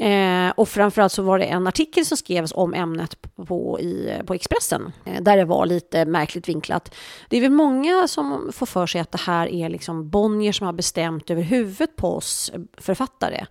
Eh, 0.00 0.50
och 0.56 0.68
framförallt 0.68 1.12
så 1.12 1.22
var 1.22 1.38
det 1.38 1.44
en 1.44 1.66
artikel 1.66 2.06
som 2.06 2.16
skrevs 2.16 2.52
om 2.54 2.74
ämnet 2.74 3.16
på, 3.48 3.80
i, 3.80 4.12
på 4.26 4.34
Expressen, 4.34 4.92
eh, 5.04 5.22
där 5.22 5.36
det 5.36 5.44
var 5.44 5.66
lite 5.66 6.04
märkligt 6.04 6.48
vinklat. 6.48 6.94
Det 7.28 7.36
är 7.36 7.40
väl 7.40 7.50
många 7.50 8.08
som 8.08 8.50
får 8.52 8.66
för 8.66 8.86
sig 8.86 9.00
att 9.00 9.12
det 9.12 9.20
här 9.20 9.46
är 9.46 9.68
liksom 9.68 10.10
Bonnier 10.10 10.52
som 10.52 10.66
har 10.66 10.72
bestämt 10.72 11.30
över 11.30 11.42
huvudet 11.42 11.96
på 11.96 12.16
oss 12.16 12.50
eh, 12.54 12.60
författare. 12.78 13.46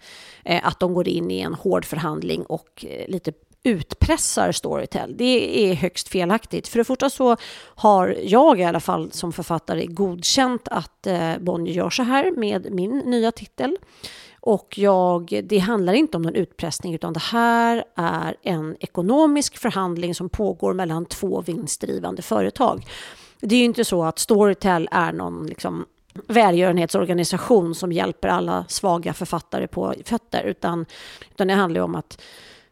Eh, 0.46 0.68
att 0.68 0.80
de 0.80 0.94
går 0.94 1.08
in 1.08 1.32
i 1.32 1.40
en 1.40 1.54
hård 1.54 1.86
förhandling 1.86 2.44
och 2.44 2.86
eh, 2.88 3.08
lite 3.08 3.34
utpressar 3.64 4.52
Storytel. 4.52 5.18
Det 5.18 5.70
är 5.72 5.74
högst 5.74 6.10
felaktigt. 6.10 6.68
För 6.68 6.78
det 6.78 6.84
första 6.84 7.10
så 7.10 7.38
har 7.76 8.18
jag 8.24 8.60
i 8.60 8.64
alla 8.64 8.80
fall 8.80 9.12
som 9.12 9.34
författare 9.34 9.86
godkänt 9.86 10.68
att 10.68 11.08
eh, 11.08 11.38
Bonnier 11.40 11.76
gör 11.76 11.90
så 11.90 12.04
här 12.04 12.32
med 12.32 12.68
min 12.72 12.98
nya 12.98 13.32
titel. 13.32 13.78
Och 14.42 14.78
jag, 14.78 15.42
det 15.44 15.60
handlar 15.60 15.94
inte 15.94 16.18
om 16.18 16.24
någon 16.24 16.36
utpressning 16.36 16.94
utan 16.94 17.14
det 17.14 17.20
här 17.20 17.84
är 17.96 18.36
en 18.42 18.78
ekonomisk 18.80 19.58
förhandling 19.58 20.16
som 20.16 20.30
pågår 20.30 20.74
mellan 20.74 21.06
två 21.06 21.42
vinstdrivande 21.42 22.22
företag. 22.22 22.86
Det 23.42 23.56
är 23.56 23.60
ju 23.60 23.66
inte 23.66 23.86
så 23.86 24.04
att 24.04 24.20
Storytel 24.20 24.90
är 24.92 25.12
någon 25.14 25.48
liksom, 25.48 25.86
välgörenhetsorganisation 26.28 27.76
som 27.76 27.92
hjälper 27.92 28.28
alla 28.28 28.66
svaga 28.68 29.14
författare 29.14 29.68
på 29.68 29.94
fötter 30.06 30.44
utan, 30.44 30.86
utan 31.32 31.48
det 31.48 31.54
handlar 31.54 31.82
om 31.82 31.96
att 31.96 32.22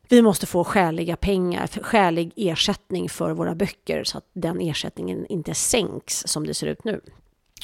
vi 0.09 0.21
måste 0.21 0.45
få 0.45 0.63
skäliga 0.63 1.15
pengar, 1.15 1.67
skälig 1.67 2.31
ersättning 2.35 3.09
för 3.09 3.31
våra 3.31 3.55
böcker 3.55 4.03
så 4.03 4.17
att 4.17 4.29
den 4.33 4.61
ersättningen 4.61 5.25
inte 5.25 5.53
sänks 5.53 6.23
som 6.27 6.47
det 6.47 6.53
ser 6.53 6.67
ut 6.67 6.83
nu. 6.83 7.01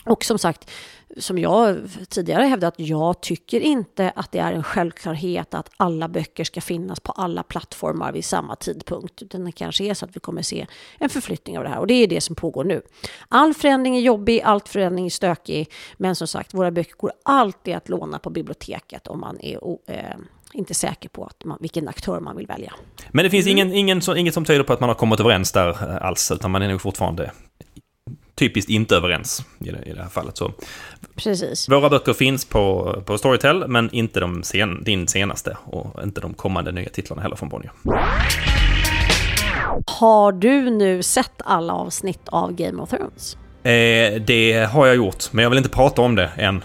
Och 0.05 0.25
som 0.25 0.39
sagt, 0.39 0.71
som 1.17 1.37
jag 1.37 1.77
tidigare 2.09 2.43
hävdat, 2.43 2.73
jag 2.77 3.21
tycker 3.21 3.59
inte 3.59 4.11
att 4.15 4.31
det 4.31 4.39
är 4.39 4.51
en 4.51 4.63
självklarhet 4.63 5.53
att 5.53 5.69
alla 5.77 6.07
böcker 6.07 6.43
ska 6.43 6.61
finnas 6.61 6.99
på 6.99 7.11
alla 7.11 7.43
plattformar 7.43 8.11
vid 8.11 8.25
samma 8.25 8.55
tidpunkt. 8.55 9.21
Utan 9.21 9.45
det 9.45 9.51
kanske 9.51 9.83
är 9.83 9.93
så 9.93 10.05
att 10.05 10.15
vi 10.15 10.19
kommer 10.19 10.41
se 10.41 10.67
en 10.97 11.09
förflyttning 11.09 11.57
av 11.57 11.63
det 11.63 11.69
här. 11.69 11.79
Och 11.79 11.87
det 11.87 11.93
är 11.93 12.07
det 12.07 12.21
som 12.21 12.35
pågår 12.35 12.63
nu. 12.63 12.81
All 13.27 13.53
förändring 13.53 13.95
är 13.97 14.01
jobbig, 14.01 14.41
all 14.41 14.61
förändring 14.65 15.05
är 15.05 15.09
stökig. 15.09 15.71
Men 15.97 16.15
som 16.15 16.27
sagt, 16.27 16.53
våra 16.53 16.71
böcker 16.71 16.95
går 16.97 17.11
alltid 17.23 17.75
att 17.75 17.89
låna 17.89 18.19
på 18.19 18.29
biblioteket 18.29 19.07
om 19.07 19.19
man 19.19 19.39
är 19.41 19.57
eh, 19.87 19.99
inte 20.53 20.73
säker 20.73 21.09
på 21.09 21.23
att 21.23 21.45
man, 21.45 21.57
vilken 21.61 21.87
aktör 21.87 22.19
man 22.19 22.37
vill 22.37 22.47
välja. 22.47 22.73
Men 23.11 23.23
det 23.23 23.29
finns 23.29 23.47
ingen, 23.47 23.73
ingen, 23.73 24.01
inget 24.17 24.33
som 24.33 24.45
tyder 24.45 24.63
på 24.63 24.73
att 24.73 24.79
man 24.79 24.89
har 24.89 24.95
kommit 24.95 25.19
överens 25.19 25.51
där 25.51 25.69
eh, 25.69 26.07
alls, 26.07 26.31
utan 26.31 26.51
man 26.51 26.61
är 26.61 26.67
nog 26.67 26.81
fortfarande 26.81 27.31
typiskt 28.35 28.69
inte 28.69 28.95
överens 28.95 29.45
i 29.59 29.71
det, 29.71 29.83
i 29.85 29.93
det 29.93 30.01
här 30.01 30.09
fallet. 30.09 30.37
Så 30.37 30.51
Precis. 31.15 31.69
Våra 31.69 31.89
böcker 31.89 32.13
finns 32.13 32.45
på, 32.45 32.95
på 33.05 33.17
Storytel, 33.17 33.67
men 33.67 33.89
inte 33.93 34.19
de 34.19 34.43
sen, 34.43 34.83
din 34.83 35.07
senaste 35.07 35.57
och 35.65 36.03
inte 36.03 36.21
de 36.21 36.33
kommande 36.33 36.71
nya 36.71 36.89
titlarna 36.89 37.21
heller 37.21 37.35
från 37.35 37.49
Bonnier. 37.49 37.71
Har 39.85 40.31
du 40.31 40.69
nu 40.69 41.03
sett 41.03 41.41
alla 41.45 41.73
avsnitt 41.73 42.21
av 42.25 42.55
Game 42.55 42.81
of 42.81 42.89
Thrones? 42.89 43.37
Eh, 43.63 44.21
det 44.21 44.69
har 44.71 44.87
jag 44.87 44.95
gjort, 44.95 45.33
men 45.33 45.43
jag 45.43 45.49
vill 45.49 45.57
inte 45.57 45.69
prata 45.69 46.01
om 46.01 46.15
det 46.15 46.31
än. 46.37 46.63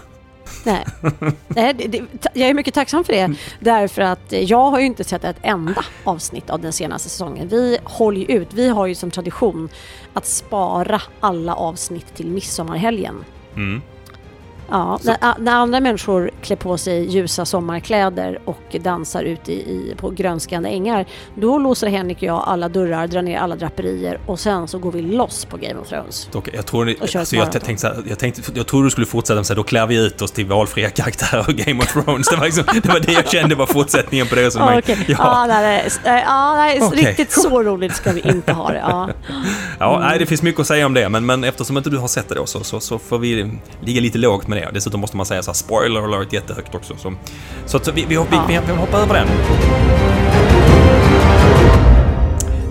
Nej, 0.63 0.85
Nej 1.47 1.73
det, 1.73 1.87
det, 1.87 2.01
jag 2.33 2.49
är 2.49 2.53
mycket 2.53 2.73
tacksam 2.73 3.03
för 3.03 3.13
det. 3.13 3.35
Därför 3.59 4.01
att 4.01 4.31
jag 4.31 4.71
har 4.71 4.79
ju 4.79 4.85
inte 4.85 5.03
sett 5.03 5.23
ett 5.23 5.35
enda 5.41 5.85
avsnitt 6.03 6.49
av 6.49 6.59
den 6.59 6.73
senaste 6.73 7.09
säsongen. 7.09 7.47
Vi 7.47 7.77
håller 7.83 8.19
ju 8.19 8.25
ut. 8.25 8.47
Vi 8.53 8.69
har 8.69 8.87
ju 8.87 8.95
som 8.95 9.11
tradition 9.11 9.69
att 10.13 10.25
spara 10.25 11.01
alla 11.19 11.55
avsnitt 11.55 12.15
till 12.15 12.27
midsommarhelgen. 12.27 13.25
Mm. 13.55 13.81
Ja, 14.71 14.99
när, 15.03 15.39
när, 15.39 15.51
andra 15.51 15.79
människor 15.79 16.31
klär 16.41 16.55
på 16.55 16.77
sig 16.77 17.05
ljusa 17.05 17.45
sommarkläder 17.45 18.39
och 18.45 18.75
dansar 18.81 19.23
ute 19.23 19.51
i, 19.51 19.55
i, 19.55 19.95
på 19.97 20.09
grönskande 20.09 20.69
ängar, 20.69 21.05
då 21.35 21.57
låser 21.57 21.87
Henrik 21.87 22.17
och 22.17 22.23
jag 22.23 22.43
alla 22.47 22.69
dörrar, 22.69 23.07
drar 23.07 23.21
ner 23.21 23.39
alla 23.39 23.55
draperier 23.55 24.19
och 24.25 24.39
sen 24.39 24.67
så 24.67 24.79
går 24.79 24.91
vi 24.91 25.01
loss 25.01 25.45
på 25.45 25.57
Game 25.57 25.79
of 25.79 25.87
Thrones. 25.87 26.29
Jag, 26.53 26.65
tror, 26.65 26.95
alltså, 27.01 27.35
jag, 27.35 27.51
tänkte, 27.51 27.87
här, 27.87 28.03
jag, 28.09 28.19
tänkte, 28.19 28.41
jag 28.55 28.67
trodde 28.67 28.85
du 28.85 28.91
skulle 28.91 29.07
fortsätta 29.07 29.35
med 29.35 29.51
att 29.51 29.55
då 29.55 29.63
klär 29.63 29.87
vi 29.87 30.05
ut 30.05 30.21
oss 30.21 30.31
till 30.31 30.45
valfria 30.45 30.89
karaktärer 30.89 31.45
och 31.47 31.55
Game 31.55 31.79
of 31.79 31.93
Thrones. 31.93 32.29
Det 32.29 32.35
var, 32.35 32.45
liksom, 32.45 32.63
det 32.83 32.89
var 32.89 32.99
det 32.99 33.11
jag 33.11 33.29
kände 33.29 33.55
var 33.55 33.65
fortsättningen 33.65 34.27
på 34.27 34.35
det 34.35 34.45
resonemanget. 34.45 34.89
Okay. 34.89 35.05
Ja. 35.07 35.15
Ah, 35.19 35.47
nej, 35.47 35.89
nej, 36.03 36.23
ah, 36.27 36.55
nej 36.55 36.81
okay. 36.81 37.05
riktigt 37.05 37.31
så 37.31 37.63
roligt 37.63 37.95
ska 37.95 38.11
vi 38.11 38.21
inte 38.21 38.53
ha 38.53 38.69
det. 38.69 38.79
Ja, 38.79 39.09
ja 39.79 39.99
nej, 39.99 40.19
det 40.19 40.25
finns 40.25 40.41
mycket 40.41 40.61
att 40.61 40.67
säga 40.67 40.85
om 40.85 40.93
det, 40.93 41.09
men, 41.09 41.25
men 41.25 41.43
eftersom 41.43 41.77
inte 41.77 41.89
du 41.89 41.97
har 41.97 42.07
sett 42.07 42.29
det 42.29 42.35
då 42.35 42.45
så, 42.45 42.63
så, 42.63 42.79
så 42.79 42.99
får 42.99 43.19
vi 43.19 43.51
ligga 43.81 44.01
lite 44.01 44.17
lågt 44.17 44.47
med 44.47 44.57
det. 44.59 44.69
Dessutom 44.73 45.01
måste 45.01 45.17
man 45.17 45.25
säga 45.25 45.43
så 45.43 45.51
här, 45.51 45.55
spoiler 45.55 46.01
alert 46.01 46.33
jättehögt 46.33 46.75
också. 46.75 46.95
Så, 46.97 47.13
så, 47.65 47.79
så 47.79 47.91
vi, 47.91 48.01
vi, 48.01 48.07
vi, 48.07 48.15
ja. 48.15 48.45
vi, 48.47 48.59
vi 48.67 48.73
hoppar 48.73 48.99
över 48.99 49.13
den. 49.13 49.27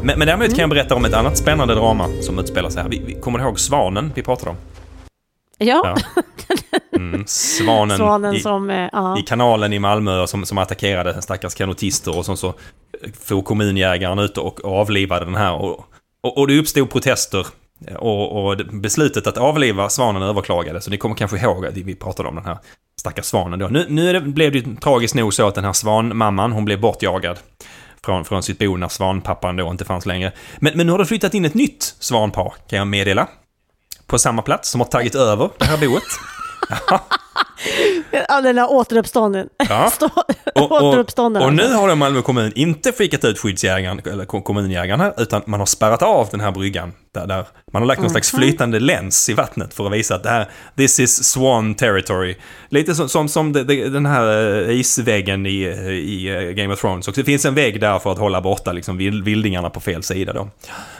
Men, 0.02 0.18
men 0.18 0.26
däremot 0.26 0.46
mm. 0.46 0.56
kan 0.56 0.62
jag 0.62 0.70
berätta 0.70 0.94
om 0.94 1.04
ett 1.04 1.14
annat 1.14 1.38
spännande 1.38 1.74
drama 1.74 2.08
som 2.20 2.38
utspelar 2.38 2.70
sig 2.70 2.82
här. 2.82 2.90
Vi, 2.90 3.02
vi, 3.06 3.14
kommer 3.14 3.38
du 3.38 3.44
ihåg 3.44 3.60
Svanen 3.60 4.12
vi 4.14 4.22
pratade 4.22 4.50
om? 4.50 4.56
Ja. 5.58 5.82
ja. 5.84 5.96
Mm, 6.96 7.24
svanen, 7.26 7.96
svanen 7.96 8.34
i, 8.34 8.40
som, 8.40 8.70
uh. 8.70 9.18
i 9.18 9.22
kanalen 9.22 9.72
i 9.72 9.78
Malmö 9.78 10.26
som, 10.26 10.46
som 10.46 10.58
attackerade 10.58 11.22
stackars 11.22 11.54
kanotister 11.54 12.18
och 12.18 12.24
som 12.24 12.36
så 12.36 12.54
for 13.20 13.42
kommunjägaren 13.42 14.18
ut 14.18 14.38
och, 14.38 14.64
och 14.64 14.80
avlivade 14.80 15.24
den 15.24 15.34
här. 15.34 15.54
Och, 15.54 15.84
och, 16.20 16.38
och 16.38 16.46
det 16.46 16.58
uppstod 16.58 16.90
protester 16.90 17.46
och, 17.98 18.48
och, 18.48 18.56
beslutet 18.72 19.26
att 19.26 19.38
avliva 19.38 19.88
svanen 19.88 20.22
överklagades. 20.22 20.84
Så 20.84 20.90
ni 20.90 20.96
kommer 20.96 21.14
kanske 21.14 21.38
ihåg 21.38 21.66
att 21.66 21.76
vi 21.76 21.94
pratade 21.94 22.28
om 22.28 22.34
den 22.34 22.44
här 22.44 22.58
stackars 23.00 23.24
svanen 23.24 23.58
då. 23.58 23.68
Nu, 23.68 23.86
nu 23.88 24.12
det, 24.12 24.20
blev 24.20 24.52
det 24.52 24.58
ju 24.58 24.76
tragiskt 24.76 25.14
nog 25.14 25.34
så 25.34 25.48
att 25.48 25.54
den 25.54 25.64
här 25.64 25.72
svanmamman, 25.72 26.52
hon 26.52 26.64
blev 26.64 26.80
bortjagad 26.80 27.38
från, 28.04 28.24
från 28.24 28.42
sitt 28.42 28.58
bo 28.58 28.76
när 28.76 28.88
svanpappan 28.88 29.56
då 29.56 29.70
inte 29.70 29.84
fanns 29.84 30.06
längre. 30.06 30.32
Men, 30.58 30.76
men 30.76 30.86
nu 30.86 30.92
har 30.92 30.98
det 30.98 31.06
flyttat 31.06 31.34
in 31.34 31.44
ett 31.44 31.54
nytt 31.54 31.94
svanpar, 31.98 32.54
kan 32.68 32.78
jag 32.78 32.86
meddela. 32.86 33.28
På 34.06 34.18
samma 34.18 34.42
plats, 34.42 34.70
som 34.70 34.80
har 34.80 34.88
tagit 34.88 35.14
över 35.14 35.50
det 35.58 35.64
här 35.64 35.78
boet. 35.78 36.02
Ja, 36.90 37.00
den 38.42 38.58
här 38.58 38.70
återuppstånden. 38.70 39.48
Ja. 39.68 39.92
och, 40.54 40.72
och, 40.72 40.98
och, 41.42 41.52
nu 41.52 41.72
har 41.72 41.94
Malmö 41.94 42.22
kommun 42.22 42.52
inte 42.54 42.92
skickat 42.92 43.24
ut 43.24 43.38
skyddsjägaren, 43.38 44.00
eller 44.12 44.24
kommunjägarna, 44.24 45.12
utan 45.16 45.42
man 45.46 45.60
har 45.60 45.66
spärrat 45.66 46.02
av 46.02 46.28
den 46.30 46.40
här 46.40 46.50
bryggan. 46.50 46.92
Där, 47.14 47.26
där 47.26 47.46
man 47.72 47.82
har 47.82 47.86
lagt 47.86 48.00
någon 48.00 48.10
slags 48.10 48.32
mhm. 48.32 48.40
flytande 48.40 48.80
läns 48.80 49.28
i 49.28 49.34
vattnet 49.34 49.74
för 49.74 49.86
att 49.86 49.92
visa 49.92 50.14
att 50.14 50.22
det 50.22 50.28
här, 50.28 50.48
this 50.76 51.00
is 51.00 51.24
swan 51.24 51.74
territory. 51.74 52.36
Lite 52.68 52.94
som, 52.94 53.08
som, 53.08 53.28
som 53.28 53.52
det, 53.52 53.64
det, 53.64 53.88
den 53.88 54.06
här 54.06 54.52
eh, 54.68 54.80
isväggen 54.80 55.46
i, 55.46 55.62
i 55.92 56.28
eh, 56.28 56.40
Game 56.40 56.74
of 56.74 56.80
Thrones. 56.80 57.08
Och 57.08 57.14
det 57.14 57.24
finns 57.24 57.44
en 57.44 57.54
vägg 57.54 57.80
där 57.80 57.98
för 57.98 58.12
att 58.12 58.18
hålla 58.18 58.40
borta 58.40 58.72
liksom 58.72 58.98
vildingarna 58.98 59.70
på 59.70 59.80
fel 59.80 60.02
sida 60.02 60.32
då. 60.32 60.48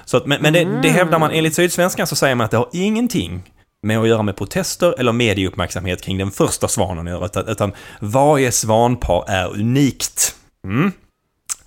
Så 0.05 0.17
att, 0.17 0.27
men 0.27 0.43
men 0.43 0.53
det, 0.53 0.81
det 0.83 0.88
hävdar 0.88 1.19
man, 1.19 1.31
enligt 1.31 1.55
Sydsvenskan 1.55 2.07
så 2.07 2.17
säger 2.17 2.35
man 2.35 2.45
att 2.45 2.50
det 2.50 2.57
har 2.57 2.69
ingenting 2.73 3.43
med 3.82 3.99
att 3.99 4.08
göra 4.08 4.23
med 4.23 4.37
protester 4.37 4.94
eller 4.99 5.12
medieuppmärksamhet 5.12 6.02
kring 6.02 6.18
den 6.18 6.30
första 6.30 6.68
svanen 6.68 7.08
att 7.08 7.37
göra, 7.37 7.52
utan 7.52 7.73
varje 8.00 8.52
svanpar 8.52 9.25
är 9.28 9.49
unikt. 9.52 10.37
Mm. 10.64 10.92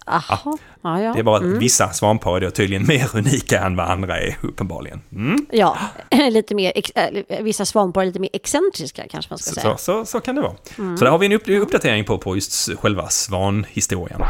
Aha. 0.05 0.57
Ja, 0.81 1.01
ja. 1.01 1.13
Det 1.13 1.19
är 1.19 1.23
bara 1.23 1.37
att 1.37 1.43
mm. 1.43 1.59
vissa 1.59 1.89
svanpar 1.89 2.37
är 2.37 2.41
då 2.41 2.51
tydligen 2.51 2.87
mer 2.87 3.09
unika 3.17 3.59
än 3.59 3.75
vad 3.75 3.89
andra 3.89 4.19
är, 4.19 4.37
uppenbarligen. 4.41 5.01
Mm. 5.11 5.45
Ja, 5.51 5.77
lite 6.31 6.55
mer, 6.55 6.73
äh, 6.95 7.43
vissa 7.43 7.65
svanpar 7.65 8.01
är 8.01 8.05
lite 8.05 8.19
mer 8.19 8.29
excentriska 8.33 9.03
kanske 9.09 9.31
man 9.31 9.37
ska 9.37 9.49
så, 9.49 9.61
säga. 9.61 9.77
Så, 9.77 9.83
så, 9.83 10.05
så 10.05 10.19
kan 10.19 10.35
det 10.35 10.41
vara. 10.41 10.55
Mm. 10.77 10.97
Så 10.97 11.03
där 11.03 11.11
har 11.11 11.17
vi 11.17 11.25
en 11.25 11.61
uppdatering 11.61 12.05
på, 12.05 12.17
på 12.17 12.35
just 12.35 12.79
själva 12.79 13.09
svanhistorien. 13.09 14.21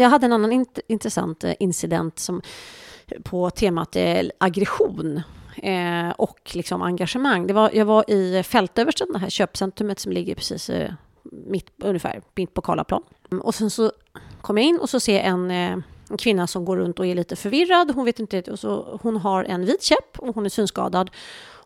Jag 0.00 0.10
hade 0.10 0.26
en 0.26 0.32
annan 0.32 0.52
int 0.52 0.78
intressant 0.88 1.44
eh, 1.44 1.52
incident 1.58 2.18
som 2.18 2.42
på 3.22 3.50
temat 3.50 3.96
eh, 3.96 4.22
aggression 4.38 5.22
eh, 5.56 6.10
och 6.10 6.50
liksom 6.54 6.82
engagemang. 6.82 7.46
Det 7.46 7.52
var, 7.52 7.70
jag 7.72 7.84
var 7.84 8.10
i 8.10 8.42
Fältöversten, 8.42 9.08
det 9.12 9.18
här 9.18 9.30
köpcentrumet 9.30 9.98
som 9.98 10.12
ligger 10.12 10.34
precis 10.34 10.70
eh, 10.70 10.92
mitt, 11.22 11.66
ungefär 11.82 12.22
mitt 12.34 12.54
på 12.54 12.60
Karlaplan. 12.60 13.02
Mm, 13.32 13.44
och 13.44 13.54
sen 13.54 13.70
så 13.70 13.92
kom 14.40 14.58
jag 14.58 14.66
in 14.66 14.78
och 14.78 14.90
så 14.90 15.00
ser 15.00 15.16
jag 15.16 15.24
en, 15.24 15.50
en 15.50 15.82
kvinna 16.18 16.46
som 16.46 16.64
går 16.64 16.76
runt 16.76 16.98
och 16.98 17.06
är 17.06 17.14
lite 17.14 17.36
förvirrad. 17.36 17.90
Hon 17.90 18.04
vet 18.04 18.18
inte, 18.18 18.42
och 18.50 18.58
så, 18.58 18.98
hon 19.02 19.16
har 19.16 19.44
en 19.44 19.64
vit 19.64 19.82
käpp 19.82 20.18
och 20.18 20.34
hon 20.34 20.46
är 20.46 20.50
synskadad. 20.50 21.10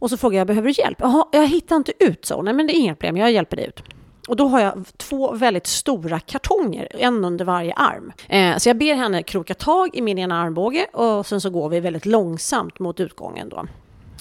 Och 0.04 0.10
så 0.10 0.16
frågar 0.16 0.38
jag, 0.38 0.46
behöver 0.46 0.68
du 0.68 0.82
hjälp? 0.82 0.98
Jaha, 1.00 1.28
jag 1.32 1.48
hittar 1.48 1.76
inte 1.76 1.92
ut, 1.98 2.24
så. 2.24 2.42
Nej, 2.42 2.54
men 2.54 2.66
det 2.66 2.76
är 2.76 2.78
inget 2.78 2.98
problem, 2.98 3.16
jag 3.16 3.32
hjälper 3.32 3.56
dig 3.56 3.66
ut. 3.66 3.82
Och 4.28 4.36
då 4.36 4.48
har 4.48 4.60
jag 4.60 4.84
två 4.96 5.32
väldigt 5.32 5.66
stora 5.66 6.20
kartonger, 6.20 6.88
en 6.90 7.24
under 7.24 7.44
varje 7.44 7.72
arm. 7.74 8.12
Eh, 8.28 8.56
så 8.56 8.68
jag 8.68 8.78
ber 8.78 8.94
henne 8.94 9.22
kroka 9.22 9.54
tag 9.54 9.90
i 9.92 10.02
min 10.02 10.18
ena 10.18 10.42
armbåge 10.42 10.86
och 10.92 11.26
sen 11.26 11.40
så 11.40 11.50
går 11.50 11.68
vi 11.68 11.80
väldigt 11.80 12.06
långsamt 12.06 12.78
mot 12.78 13.00
utgången 13.00 13.48
då. 13.48 13.66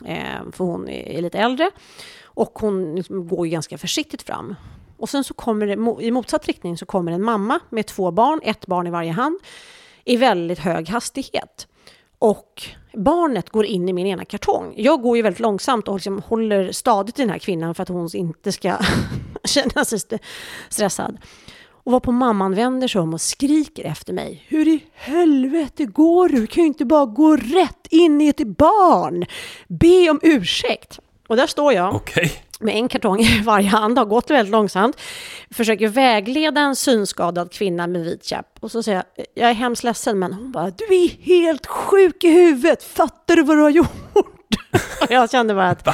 Eh, 0.06 0.52
för 0.52 0.64
hon 0.64 0.90
är 0.90 1.22
lite 1.22 1.40
äldre 1.40 1.72
och 2.24 2.60
hon 2.60 2.96
liksom 2.96 3.28
går 3.28 3.46
ganska 3.46 3.78
försiktigt 3.78 4.22
fram. 4.22 4.56
Och 4.98 5.10
sen 5.10 5.24
så 5.24 5.34
kommer 5.34 5.68
det, 5.68 6.04
i 6.06 6.12
motsatt 6.12 6.48
riktning 6.48 6.78
så 6.78 6.86
kommer 6.86 7.12
en 7.12 7.24
mamma 7.24 7.60
med 7.70 7.86
två 7.86 8.12
barn, 8.12 8.40
ett 8.44 8.66
barn 8.66 8.88
i 8.88 8.90
varje 8.90 9.12
hand, 9.12 9.40
i 10.04 10.18
väldigt 10.18 10.60
hög 10.60 10.90
hastighet. 10.90 11.68
Och 12.20 12.64
barnet 12.94 13.50
går 13.50 13.66
in 13.66 13.90
i 13.90 13.94
min 13.94 14.08
ena 14.08 14.26
kartong. 14.26 14.74
Jag 14.78 15.02
går 15.02 15.18
ju 15.18 15.24
väldigt 15.24 15.40
långsamt 15.40 15.88
och 15.88 15.96
liksom 15.96 16.22
håller 16.22 16.72
stadigt 16.72 17.20
i 17.20 17.22
den 17.22 17.30
här 17.30 17.40
kvinnan 17.40 17.76
för 17.76 17.84
att 17.84 17.90
hon 17.90 18.10
inte 18.14 18.52
ska 18.52 18.78
känna 19.44 19.86
sig 19.86 20.00
stressad. 20.70 21.18
Och 21.86 21.92
var 21.92 22.00
på 22.00 22.12
mamman 22.12 22.56
vänder 22.56 22.88
sig 22.88 23.02
om 23.02 23.14
och 23.14 23.22
skriker 23.22 23.84
efter 23.84 24.14
mig. 24.14 24.44
Hur 24.48 24.68
i 24.68 24.84
helvete 24.94 25.86
går 25.86 26.30
du? 26.30 26.36
Du 26.36 26.48
kan 26.48 26.64
ju 26.64 26.68
inte 26.68 26.86
bara 26.86 27.06
gå 27.06 27.36
rätt 27.36 27.88
in 27.90 28.22
i 28.22 28.28
ett 28.28 28.48
barn. 28.48 29.26
Be 29.68 30.10
om 30.10 30.20
ursäkt. 30.24 31.00
Och 31.28 31.36
där 31.36 31.48
står 31.48 31.74
jag. 31.74 31.96
Okay 31.96 32.30
med 32.64 32.76
en 32.76 32.90
kartong 32.90 33.20
i 33.20 33.42
varje 33.44 33.68
hand, 33.68 33.98
har 33.98 34.06
gått 34.06 34.30
väldigt 34.30 34.52
långsamt, 34.52 34.98
försöker 35.52 35.88
vägleda 35.88 36.62
en 36.62 36.76
synskadad 36.76 37.52
kvinna 37.52 37.88
med 37.88 38.04
vit 38.04 38.26
käpp. 38.26 38.48
Och 38.60 38.72
så 38.72 38.84
säger 38.84 39.04
jag, 39.16 39.26
jag 39.34 39.50
är 39.50 39.54
hemskt 39.54 39.84
ledsen, 39.84 40.20
men 40.20 40.34
hon 40.34 40.52
bara, 40.52 40.70
du 40.70 40.84
är 40.96 41.26
helt 41.26 41.66
sjuk 41.66 42.24
i 42.24 42.30
huvudet, 42.30 42.84
fattar 42.84 43.36
du 43.36 43.44
vad 43.44 43.58
du 43.58 43.62
har 43.62 43.70
gjort? 43.80 43.90
Och 45.02 45.12
jag 45.12 45.32
kände 45.32 45.54
bara 45.54 45.70
att, 45.70 45.88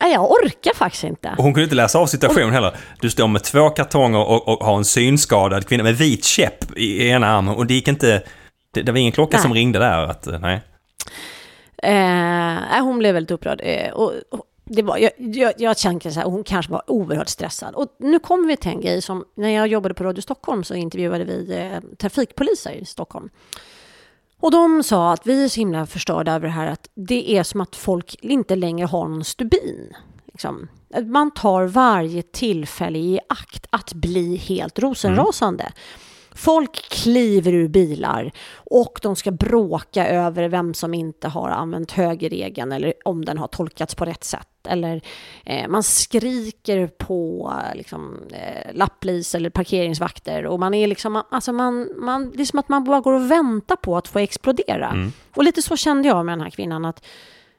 nej, 0.00 0.12
jag 0.12 0.30
orkar 0.30 0.74
faktiskt 0.74 1.04
inte. 1.04 1.34
Och 1.38 1.44
hon 1.44 1.54
kunde 1.54 1.64
inte 1.64 1.76
läsa 1.76 1.98
av 1.98 2.06
situationen 2.06 2.52
heller. 2.52 2.76
Du 3.00 3.10
står 3.10 3.28
med 3.28 3.44
två 3.44 3.70
kartonger 3.70 4.18
och, 4.18 4.48
och 4.48 4.66
har 4.66 4.76
en 4.76 4.84
synskadad 4.84 5.66
kvinna 5.68 5.84
med 5.84 5.96
vit 5.96 6.24
käpp 6.24 6.76
i 6.76 7.08
ena 7.08 7.26
armen 7.26 7.54
och 7.54 7.66
det 7.66 7.74
gick 7.74 7.88
inte, 7.88 8.22
det, 8.74 8.82
det 8.82 8.92
var 8.92 8.98
ingen 8.98 9.12
klocka 9.12 9.36
Nej. 9.36 9.42
som 9.42 9.54
ringde 9.54 9.78
där 9.78 9.98
att, 9.98 10.28
nej. 10.40 10.60
Eh, 11.82 12.84
hon 12.84 12.98
blev 12.98 13.14
väldigt 13.14 13.30
upprörd. 13.30 13.60
Eh, 13.64 13.90
och, 13.90 14.12
och 14.30 14.44
det 14.68 14.82
var, 14.82 14.98
jag, 14.98 15.10
jag, 15.16 15.52
jag 15.58 15.78
kände 15.78 16.10
så 16.10 16.20
här, 16.20 16.26
hon 16.26 16.44
kanske 16.44 16.72
var 16.72 16.90
oerhört 16.90 17.28
stressad. 17.28 17.74
Och 17.74 17.96
nu 17.98 18.18
kommer 18.18 18.48
vi 18.48 18.56
till 18.56 18.70
en 18.70 18.80
grej 18.80 19.02
som, 19.02 19.24
när 19.34 19.48
jag 19.48 19.68
jobbade 19.68 19.94
på 19.94 20.04
Radio 20.04 20.22
Stockholm 20.22 20.64
så 20.64 20.74
intervjuade 20.74 21.24
vi 21.24 21.56
eh, 21.56 21.96
trafikpoliser 21.96 22.72
i 22.72 22.84
Stockholm. 22.84 23.30
Och 24.40 24.50
de 24.50 24.82
sa 24.82 25.12
att 25.12 25.26
vi 25.26 25.44
är 25.44 25.48
så 25.48 25.60
himla 25.60 25.86
förstörda 25.86 26.32
över 26.32 26.46
det 26.46 26.52
här 26.52 26.66
att 26.66 26.88
det 26.94 27.36
är 27.36 27.42
som 27.42 27.60
att 27.60 27.76
folk 27.76 28.16
inte 28.20 28.56
längre 28.56 28.86
har 28.86 29.08
någon 29.08 29.24
stubin. 29.24 29.92
Liksom. 30.32 30.68
Man 31.04 31.30
tar 31.30 31.64
varje 31.64 32.22
tillfälle 32.22 32.98
i 32.98 33.20
akt 33.28 33.66
att 33.70 33.92
bli 33.92 34.36
helt 34.36 34.78
rosenrasande. 34.78 35.72
Folk 36.36 36.88
kliver 36.90 37.52
ur 37.52 37.68
bilar 37.68 38.32
och 38.54 38.98
de 39.02 39.16
ska 39.16 39.30
bråka 39.30 40.08
över 40.08 40.48
vem 40.48 40.74
som 40.74 40.94
inte 40.94 41.28
har 41.28 41.48
använt 41.48 41.92
högerregeln 41.92 42.72
eller 42.72 42.94
om 43.04 43.24
den 43.24 43.38
har 43.38 43.46
tolkats 43.46 43.94
på 43.94 44.04
rätt 44.04 44.24
sätt. 44.24 44.48
Eller 44.68 45.02
eh, 45.44 45.68
man 45.68 45.82
skriker 45.82 46.86
på 46.86 47.52
liksom, 47.74 48.20
eh, 48.32 48.74
lapplis 48.74 49.34
eller 49.34 49.50
parkeringsvakter 49.50 50.46
och 50.46 50.60
man 50.60 50.74
är 50.74 50.86
liksom, 50.86 51.22
alltså 51.30 51.52
man, 51.52 51.88
man, 51.96 52.32
det 52.34 52.42
är 52.42 52.44
som 52.44 52.58
att 52.58 52.68
man 52.68 52.84
bara 52.84 53.00
går 53.00 53.12
och 53.12 53.30
väntar 53.30 53.76
på 53.76 53.96
att 53.96 54.08
få 54.08 54.18
explodera. 54.18 55.10
Och 55.34 55.44
lite 55.44 55.62
så 55.62 55.76
kände 55.76 56.08
jag 56.08 56.26
med 56.26 56.32
den 56.32 56.40
här 56.40 56.50
kvinnan 56.50 56.84
att 56.84 57.04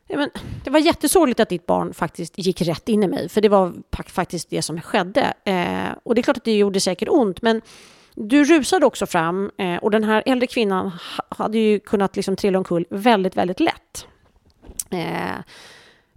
men, 0.10 0.30
det 0.64 0.70
var 0.70 0.80
jättesorgligt 0.80 1.40
att 1.40 1.50
ditt 1.50 1.66
barn 1.66 1.94
faktiskt 1.94 2.38
gick 2.38 2.62
rätt 2.62 2.90
in 2.90 3.04
i 3.04 3.08
mig, 3.08 3.30
för 3.30 3.42
det 3.42 3.50
var 3.50 3.74
faktiskt 4.12 4.50
det 4.50 4.62
som 4.62 4.82
skedde. 4.82 5.34
Eh, 5.44 5.98
och 6.04 6.16
det 6.16 6.22
är 6.22 6.24
klart 6.24 6.38
att 6.38 6.44
det 6.44 6.58
gjorde 6.58 6.80
säkert 6.80 7.10
ont, 7.10 7.42
men 7.42 7.62
du 8.20 8.44
rusade 8.44 8.86
också 8.86 9.06
fram 9.06 9.52
eh, 9.58 9.76
och 9.76 9.92
den 9.92 10.04
här 10.04 10.24
äldre 10.26 10.48
kvinnan 10.48 10.92
hade 11.30 11.58
ju 11.58 11.80
kunnat 11.80 12.16
liksom 12.16 12.36
trilla 12.36 12.58
omkull 12.58 12.86
väldigt, 12.90 13.38
väldigt 13.38 13.60
lätt. 13.60 14.08
Eh, 14.90 15.38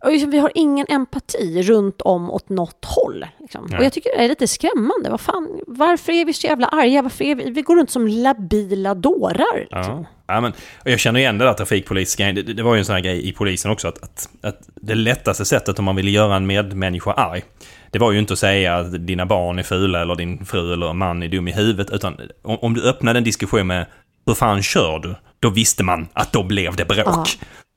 Liksom, 0.06 0.30
vi 0.30 0.38
har 0.38 0.52
ingen 0.54 0.86
empati 0.88 1.62
runt 1.62 2.00
om 2.00 2.30
åt 2.30 2.48
något 2.48 2.84
håll. 2.84 3.26
Liksom. 3.40 3.64
Och 3.64 3.84
jag 3.84 3.92
tycker 3.92 4.10
det 4.16 4.24
är 4.24 4.28
lite 4.28 4.48
skrämmande. 4.48 5.10
Vad 5.10 5.20
fan, 5.20 5.60
varför 5.66 6.12
är 6.12 6.24
vi 6.24 6.32
så 6.32 6.46
jävla 6.46 6.66
arga? 6.66 7.02
Varför 7.02 7.24
är 7.24 7.34
vi, 7.34 7.50
vi 7.50 7.62
går 7.62 7.76
runt 7.76 7.90
som 7.90 8.08
labila 8.08 8.94
dårar. 8.94 9.58
Liksom. 9.58 9.98
Ja. 10.02 10.04
Ja, 10.26 10.40
men, 10.40 10.52
och 10.84 10.90
jag 10.90 11.00
känner 11.00 11.20
igen 11.20 11.38
det 11.38 11.44
där 11.44 11.54
trafikpolitiska. 11.54 12.32
Det, 12.32 12.42
det 12.42 12.62
var 12.62 12.74
ju 12.74 12.78
en 12.78 12.84
sån 12.84 12.94
här 12.94 13.02
grej 13.02 13.28
i 13.28 13.32
polisen 13.32 13.70
också. 13.70 13.88
Att, 13.88 14.02
att, 14.02 14.28
att 14.42 14.68
det 14.74 14.94
lättaste 14.94 15.44
sättet 15.44 15.78
om 15.78 15.84
man 15.84 15.96
ville 15.96 16.10
göra 16.10 16.36
en 16.36 16.46
medmänniska 16.46 17.12
arg. 17.12 17.42
Det 17.90 17.98
var 17.98 18.12
ju 18.12 18.18
inte 18.18 18.32
att 18.32 18.38
säga 18.38 18.76
att 18.76 19.06
dina 19.06 19.26
barn 19.26 19.58
är 19.58 19.62
fula 19.62 20.02
eller 20.02 20.14
din 20.14 20.44
fru 20.44 20.72
eller 20.72 20.92
man 20.92 21.22
är 21.22 21.28
dum 21.28 21.48
i 21.48 21.52
huvudet. 21.52 21.90
Utan 21.90 22.16
om, 22.42 22.58
om 22.60 22.74
du 22.74 22.88
öppnade 22.88 23.18
en 23.18 23.24
diskussion 23.24 23.66
med 23.66 23.86
hur 24.26 24.34
fan 24.34 24.62
kör 24.62 24.98
du? 24.98 25.14
Då 25.40 25.50
visste 25.50 25.84
man 25.84 26.08
att 26.12 26.32
då 26.32 26.42
blev 26.42 26.76
det 26.76 26.84
bråk. 26.84 27.06
Ja. 27.06 27.24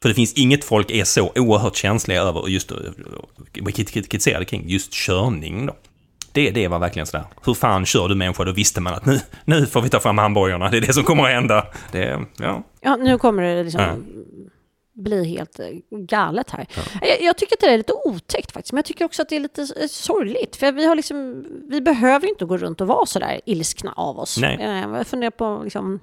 För 0.03 0.10
det 0.10 0.15
finns 0.15 0.33
inget 0.33 0.63
folk 0.63 0.91
är 0.91 1.03
så 1.03 1.31
oerhört 1.36 1.75
känsliga 1.75 2.22
över 2.22 2.48
just 2.48 2.72
kritiserade 3.93 4.45
kring 4.45 4.63
just 4.69 4.91
körning 4.93 5.65
då. 5.65 5.75
Det, 6.31 6.51
det 6.51 6.67
var 6.67 6.79
verkligen 6.79 7.05
sådär. 7.05 7.25
Hur 7.45 7.53
fan 7.53 7.86
kör 7.86 8.07
du 8.10 8.15
människa? 8.15 8.43
Då 8.43 8.51
visste 8.51 8.81
man 8.81 8.93
att 8.93 9.05
nu, 9.05 9.19
nu 9.45 9.65
får 9.65 9.81
vi 9.81 9.89
ta 9.89 10.00
fram 10.00 10.17
handbojorna. 10.17 10.69
Det 10.69 10.77
är 10.77 10.81
det 10.81 10.93
som 10.93 11.03
kommer 11.03 11.24
att 11.24 11.29
hända. 11.29 11.67
Det, 11.91 12.19
ja. 12.38 12.63
Ja, 12.81 12.95
nu 12.95 13.17
kommer 13.17 13.43
det 13.43 13.63
liksom 13.63 13.81
Ja. 13.81 13.95
bli 15.03 15.25
helt 15.25 15.60
eh, 15.60 15.65
galet 15.98 16.50
här. 16.50 16.67
Jag, 17.01 17.22
jag 17.22 17.38
tycker 17.38 17.55
att 17.55 17.60
det 17.60 17.67
är 17.74 17.77
lite 17.77 17.93
otäckt 18.05 18.51
faktiskt, 18.51 18.74
men 18.74 18.77
jag 18.77 18.86
tycker 18.86 19.05
också 19.05 19.22
att 19.22 19.29
det 19.29 19.36
är 19.36 19.39
lite 19.39 19.62
eh, 19.62 19.88
sorgligt. 19.88 20.55
För 20.55 20.72
vi, 20.72 20.86
har 20.86 20.95
liksom, 20.95 21.45
vi 21.69 21.81
behöver 21.81 22.27
inte 22.27 22.45
gå 22.45 22.57
runt 22.57 22.81
och 22.81 22.88
vara 22.88 23.05
så 23.05 23.19
där 23.19 23.41
ilskna 23.45 23.93
av 23.95 24.19
oss. 24.19 24.38
Nej. 24.41 24.57
Eh, 24.62 24.98
Jag 24.98 25.07
funderar 25.07 25.31
på 25.31 25.62
liksom, 25.63 26.00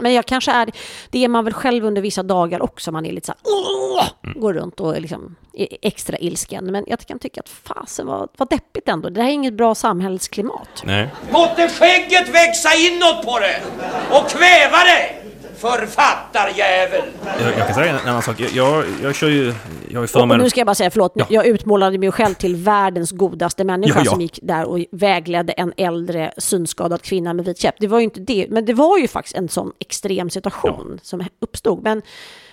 men 0.00 0.12
jag 0.12 0.26
kanske 0.26 0.52
är, 0.52 0.70
det 1.10 1.24
är 1.24 1.28
man 1.28 1.44
väl 1.44 1.54
själv 1.54 1.84
under 1.84 2.02
vissa 2.02 2.22
dagar 2.22 2.62
också, 2.62 2.92
man 2.92 3.06
är 3.06 3.12
lite 3.12 3.26
så 3.26 3.32
här, 3.32 3.40
"Åh!" 3.44 4.32
går 4.40 4.52
runt 4.54 4.80
och 4.80 4.96
är 4.96 5.00
liksom 5.00 5.36
är 5.52 5.68
extra 5.82 6.16
ilsken. 6.18 6.64
Men 6.64 6.84
jag 6.86 7.00
kan 7.00 7.18
tycka 7.18 7.40
att 7.40 7.48
fasen 7.48 8.06
var, 8.06 8.28
var 8.36 8.46
deppigt 8.50 8.88
ändå. 8.88 9.08
Det 9.08 9.22
här 9.22 9.28
är 9.28 9.32
inget 9.32 9.54
bra 9.54 9.74
samhällsklimat. 9.74 10.82
Nej. 10.84 11.08
Måtte 11.30 11.68
skägget 11.68 12.28
växa 12.28 12.68
inåt 12.74 13.24
på 13.24 13.38
det 13.38 13.60
och 14.10 14.28
kväva 14.30 14.76
det! 14.84 15.21
Författarjävel! 15.62 17.02
Jag, 17.40 17.58
jag 17.58 17.66
kan 17.66 17.74
säga 17.74 17.98
en 18.00 18.08
annan 18.08 18.22
sak. 18.22 18.40
Jag, 18.40 18.50
jag, 18.50 18.84
jag 19.02 19.14
kör 19.14 19.28
ju... 19.28 19.54
Jag 19.88 20.08
ju 20.08 20.20
Och, 20.20 20.28
nu 20.38 20.50
ska 20.50 20.60
jag 20.60 20.66
bara 20.66 20.74
säga, 20.74 20.90
förlåt, 20.90 21.12
Ja. 21.14 21.26
jag 21.30 21.46
utmålade 21.46 21.98
mig 21.98 22.12
själv 22.12 22.34
till 22.34 22.56
världens 22.56 23.10
godaste 23.10 23.64
människa 23.64 23.98
Ja, 23.98 24.02
ja. 24.04 24.10
som 24.10 24.20
gick 24.20 24.38
där 24.42 24.64
och 24.64 24.78
vägledde 24.92 25.52
en 25.52 25.72
äldre 25.76 26.32
synskadad 26.38 27.02
kvinna 27.02 27.32
med 27.34 27.44
vit 27.44 27.58
käpp. 27.58 27.74
Det 27.78 27.86
var 27.86 27.98
ju 27.98 28.04
inte 28.04 28.20
det, 28.20 28.46
men 28.50 28.64
det 28.64 28.74
var 28.74 28.98
ju 28.98 29.08
faktiskt 29.08 29.36
en 29.36 29.48
sån 29.48 29.72
extrem 29.80 30.30
situation 30.30 31.00
som 31.02 31.24
uppstod. 31.40 31.82
Men, 31.82 32.02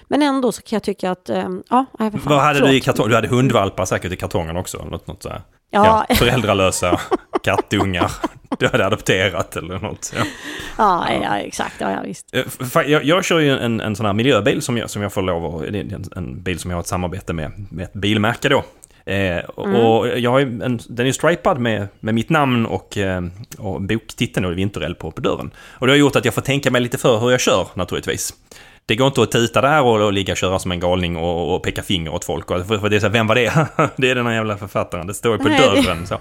men 0.07 0.21
ändå 0.21 0.51
så 0.51 0.61
kan 0.61 0.75
jag 0.75 0.83
tycka 0.83 1.11
att, 1.11 1.29
ehm, 1.29 1.63
ja, 1.69 1.85
vad 1.99 2.09
hade 2.09 2.19
förlåt. 2.59 2.69
du 2.71 2.77
i 2.77 2.81
kartong? 2.81 3.09
Du 3.09 3.15
hade 3.15 3.27
hundvalpar 3.27 3.85
säkert 3.85 4.11
i 4.11 4.15
kartongen 4.15 4.57
också? 4.57 4.77
eller 4.77 4.91
Något, 4.91 5.07
något 5.07 5.23
sådär. 5.23 5.41
Ja. 5.69 6.05
föräldralösa 6.15 6.99
kattungar. 7.43 8.11
Du 8.59 8.67
hade 8.67 8.85
adopterat 8.85 9.55
eller 9.55 9.79
något. 9.79 10.13
Ja. 10.17 10.23
Ja, 10.77 11.07
ja, 11.23 11.37
exakt, 11.37 11.75
ja, 11.79 11.91
ja 11.91 12.01
visst. 12.05 12.35
Eh, 12.35 12.43
Jag, 12.91 13.03
jag 13.03 13.25
kör 13.25 13.39
ju 13.39 13.57
en, 13.59 13.81
en 13.81 13.95
sån 13.95 14.05
här 14.05 14.13
miljöbil 14.13 14.61
som 14.61 14.77
jag, 14.77 14.89
som 14.89 15.01
jag 15.01 15.13
får 15.13 15.21
lov 15.21 15.55
att... 15.55 15.71
Det 15.73 15.79
är 15.79 15.93
en, 15.93 16.05
en 16.15 16.41
bil 16.43 16.59
som 16.59 16.71
jag 16.71 16.75
har 16.77 16.81
ett 16.81 16.87
samarbete 16.87 17.33
med, 17.33 17.51
med 17.71 17.83
ett 17.83 17.93
bilmärke 17.93 18.49
då. 18.49 18.63
Eh, 19.11 19.37
och- 19.37 19.67
och 19.99 20.19
jag 20.19 20.31
har 20.31 20.39
en, 20.39 20.79
den 20.89 21.07
är 21.07 21.11
stripad 21.11 21.59
med, 21.59 21.87
med 21.99 22.13
mitt 22.15 22.29
namn 22.29 22.65
och, 22.65 22.97
eh, 22.97 23.21
och 23.57 23.81
boktiteln 23.81 24.45
och 24.45 24.57
vintereld 24.57 24.97
på, 24.99 25.11
på 25.11 25.21
dörren. 25.21 25.51
Och 25.71 25.87
det 25.87 25.93
har 25.93 25.97
gjort 25.97 26.15
att 26.15 26.25
jag 26.25 26.33
får 26.33 26.41
tänka 26.41 26.71
mig 26.71 26.81
lite 26.81 26.97
för 26.97 27.19
hur 27.19 27.31
jag 27.31 27.39
kör 27.39 27.67
naturligtvis. 27.73 28.33
Det 28.89 28.95
går 28.95 29.07
inte 29.07 29.21
att 29.21 29.31
tuta 29.31 29.61
där 29.61 29.81
och, 29.81 30.01
och 30.05 30.13
ligga 30.13 30.33
och 30.33 30.37
köra 30.37 30.59
som 30.59 30.71
en 30.71 30.79
galning 30.79 31.17
och, 31.17 31.55
och 31.55 31.63
peka 31.63 31.83
finger 31.83 32.13
åt 32.13 32.25
folk. 32.25 32.51
Och, 32.51 32.67
för, 32.67 32.77
för 32.77 32.89
det 32.89 32.95
är 32.95 32.99
så 32.99 33.05
här, 33.05 33.13
vem 33.13 33.27
var 33.27 33.35
det? 33.35 33.67
det 33.97 34.09
är 34.09 34.15
den 34.15 34.25
här 34.25 34.33
jävla 34.33 34.57
författaren. 34.57 35.07
Det 35.07 35.13
står 35.13 35.31
ju 35.31 35.37
på 35.37 35.47
Nej, 35.47 35.61
dörren. 35.61 36.07
Så. 36.07 36.17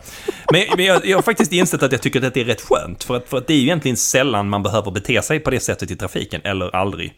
Men, 0.52 0.64
men 0.76 0.84
jag, 0.84 1.06
jag 1.06 1.16
har 1.16 1.22
faktiskt 1.22 1.52
insett 1.52 1.82
att 1.82 1.92
jag 1.92 2.02
tycker 2.02 2.26
att 2.26 2.34
det 2.34 2.40
är 2.40 2.44
rätt 2.44 2.60
skönt. 2.60 3.04
För 3.04 3.16
att, 3.16 3.28
för 3.28 3.38
att 3.38 3.46
det 3.46 3.52
är 3.52 3.58
ju 3.58 3.62
egentligen 3.62 3.96
sällan 3.96 4.48
man 4.48 4.62
behöver 4.62 4.90
bete 4.90 5.22
sig 5.22 5.40
på 5.40 5.50
det 5.50 5.60
sättet 5.60 5.90
i 5.90 5.96
trafiken, 5.96 6.40
eller 6.44 6.76
aldrig. 6.76 7.12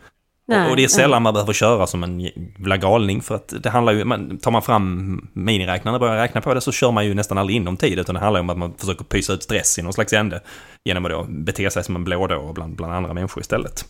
Nej, 0.49 0.71
och, 0.71 0.77
det 0.77 0.83
är 0.83 0.85
nej. 0.85 0.89
sällan 0.89 1.23
man 1.23 1.35
behöver 1.35 1.53
köra 1.53 1.87
som 1.87 2.05
en 2.05 2.21
jävla 2.21 2.77
galning. 2.77 3.23
För 3.23 3.35
att 3.35 3.55
det 3.63 3.71
handlar 3.71 3.93
ju, 3.93 4.05
man, 4.05 4.39
tar 4.39 4.51
man 4.51 4.63
fram 4.63 5.29
miniräknaren 5.33 5.95
och 5.95 6.01
börjar 6.01 6.17
räkna 6.17 6.41
på 6.41 6.55
det 6.55 6.61
så 6.61 6.73
kör 6.73 6.91
man 6.91 7.07
ju 7.07 7.15
nästan 7.15 7.39
aldrig 7.39 7.57
inom 7.57 7.77
tid. 7.77 7.99
Utan 7.99 8.15
det 8.15 8.21
handlar 8.21 8.41
om 8.41 8.51
att 8.51 8.59
man 8.59 8.75
försöker 8.79 9.05
pysa 9.05 9.33
ut 9.33 9.43
stress 9.43 9.79
i 9.79 9.83
någon 9.83 9.93
slags 9.93 10.13
ände. 10.13 10.41
Genom 10.85 11.05
att 11.05 11.11
då 11.11 11.27
bete 11.29 11.71
sig 11.71 11.85
som 11.85 11.97
en 11.97 12.05
blådå 12.05 12.53
bland, 12.53 12.77
bland 12.77 12.93
andra 12.93 13.15
människor 13.15 13.41
istället. 13.41 13.85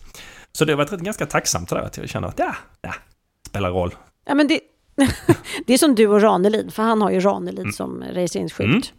Så 0.51 0.65
det 0.65 0.71
har 0.71 0.77
varit 0.77 0.91
ganska 0.91 1.25
tacksamt 1.25 1.69
sådär 1.69 1.81
att 1.81 1.97
jag 1.97 2.09
känner 2.09 2.27
att 2.27 2.39
ja, 2.39 2.55
ja, 2.81 2.93
spelar 3.47 3.71
roll. 3.71 3.95
Ja, 4.25 4.35
men 4.35 4.47
det, 4.47 4.59
det 5.65 5.73
är 5.73 5.77
som 5.77 5.95
du 5.95 6.07
och 6.07 6.21
Ranelid, 6.21 6.73
för 6.73 6.83
han 6.83 7.01
har 7.01 7.11
ju 7.11 7.19
Ranelid 7.19 7.75
som 7.75 8.03
registreringsskylt. 8.03 8.69
Mm. 8.69 8.97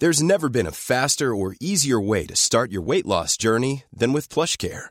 There's 0.00 0.22
never 0.22 0.48
been 0.48 0.66
a 0.66 0.72
faster 0.72 1.34
or 1.34 1.54
easier 1.60 2.00
way 2.00 2.26
to 2.26 2.34
start 2.34 2.72
your 2.72 2.82
weight 2.82 3.06
loss 3.06 3.38
journey 3.38 3.84
than 4.00 4.12
with 4.12 4.28
PlushCare. 4.28 4.90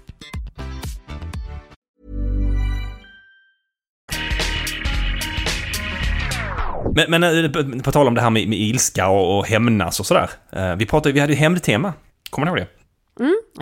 Men, 6.95 7.05
men 7.21 7.23
eh, 7.45 7.81
på, 7.81 7.91
tal 7.91 8.07
om 8.07 8.15
det 8.15 8.21
här 8.21 8.29
med, 8.29 8.47
med 8.47 8.59
ilska 8.59 9.07
och, 9.07 9.37
och 9.37 9.47
hämnas 9.47 9.99
och 9.99 10.05
sådär. 10.05 10.29
Eh, 10.51 10.75
vi 10.75 10.85
pratade, 10.85 11.13
vi 11.13 11.19
hade 11.19 11.33
ju 11.33 11.39
hämndtema. 11.39 11.93
Kommer 12.29 12.45
ni 12.45 12.49
ihåg 12.49 12.57
det? 12.57 12.67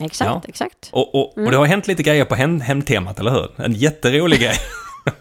Exakt, 0.06 0.30
Ja. 0.32 0.42
exakt. 0.48 0.90
Och, 0.92 1.16
och, 1.16 1.38
och 1.38 1.52
det 1.52 1.58
har 1.58 1.66
hänt 1.66 1.88
lite 1.88 2.04
grejer 2.04 2.26
på 2.26 2.36
häm, 2.36 2.62
hämndtemat, 2.62 3.20
eller 3.20 3.32
hur? 3.32 3.50
En 3.62 3.74
jätterolig 3.74 4.40
grej. 4.40 4.56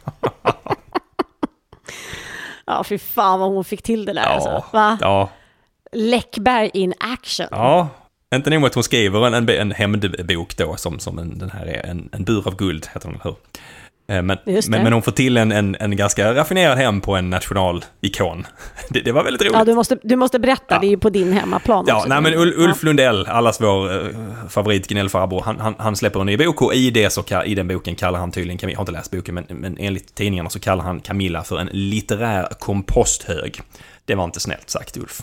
Ja, 2.67 2.85
fy 2.85 2.99
fan 2.99 3.41
vad 3.41 3.51
hon 3.51 3.65
fick 3.65 3.83
till 3.83 4.05
det 4.05 4.13
där 4.13 4.23
alltså. 4.23 4.65
Va? 4.73 4.99
ja, 5.01 5.31
Läckberg 5.93 6.71
in 6.75 6.95
action. 7.01 7.47
ja. 7.51 7.89
Inte 8.35 8.51
nog 8.51 8.61
med 8.61 8.69
att 8.69 8.75
hon 8.75 8.85
skriver 8.85 9.27
en, 9.27 9.35
en, 9.35 9.49
en 9.49 9.71
hämndbok 9.73 10.57
då, 10.57 10.77
som, 10.77 10.99
som 10.99 11.19
en, 11.19 11.39
den 11.39 11.51
här 11.51 11.67
är, 11.67 11.87
en, 11.87 12.09
en 12.13 12.25
bur 12.25 12.49
av 12.49 12.57
guld, 12.57 12.87
heter 12.95 13.09
den, 13.09 13.21
eller 13.21 13.25
hur? 13.25 13.37
Eh, 14.13 14.23
Men, 14.23 14.39
men, 14.45 14.83
men 14.83 14.93
hon 14.93 15.03
får 15.03 15.13
till 15.13 15.37
en, 15.37 15.53
en, 15.53 15.77
en 15.81 15.97
ganska 15.97 16.35
raffinerad 16.35 16.79
hem 16.79 17.01
på 17.01 17.17
en 17.17 17.31
nationalikon. 17.31 18.47
Det, 18.91 19.01
det 19.01 19.13
var 19.13 19.25
väldigt 19.25 19.43
roligt. 19.43 19.55
Ja, 19.55 19.65
du 19.65 19.75
måste, 19.75 19.99
du 20.03 20.17
måste 20.17 20.39
berätta, 20.39 20.65
Ja. 20.75 20.79
det 20.79 20.87
är 20.87 20.89
ju 20.91 20.99
på 20.99 21.11
din 21.11 21.33
hemmaplan 21.33 21.85
Ja, 21.89 21.97
också. 21.97 22.09
nej 22.09 22.21
men 22.21 22.33
Ul- 22.35 22.55
Ulf 22.57 22.83
Lundell, 22.83 23.27
allas 23.27 23.61
vår 23.61 23.93
uh, 23.93 24.09
favoritgnällfarbror, 24.49 25.43
han, 25.43 25.61
han, 25.61 25.75
han 25.79 25.97
släpper 25.97 26.21
en 26.21 26.27
ny 26.27 26.37
bok 26.37 26.63
och 26.63 26.75
i, 26.75 26.91
det 26.91 27.11
så, 27.11 27.25
i 27.45 27.55
den 27.55 27.69
boken 27.69 27.95
kallar 27.95 28.19
han 28.19 28.33
tydligen, 28.33 28.59
Camilla, 28.59 28.75
jag 28.75 28.79
har 28.79 28.83
inte 28.83 28.93
läst 28.93 29.11
boken, 29.11 29.35
men, 29.35 29.45
men 29.49 29.77
enligt 29.79 30.15
tidningarna 30.15 30.51
så 30.51 30.61
kallar 30.61 30.85
han 30.85 31.01
Camilla 31.01 31.45
för 31.45 31.59
en 31.59 31.69
litterär 31.73 32.49
komposthög. 32.59 33.61
Det 34.05 34.15
var 34.15 34.25
inte 34.25 34.41
snällt 34.41 34.71
sagt, 34.71 34.97
Ulf. 34.97 35.21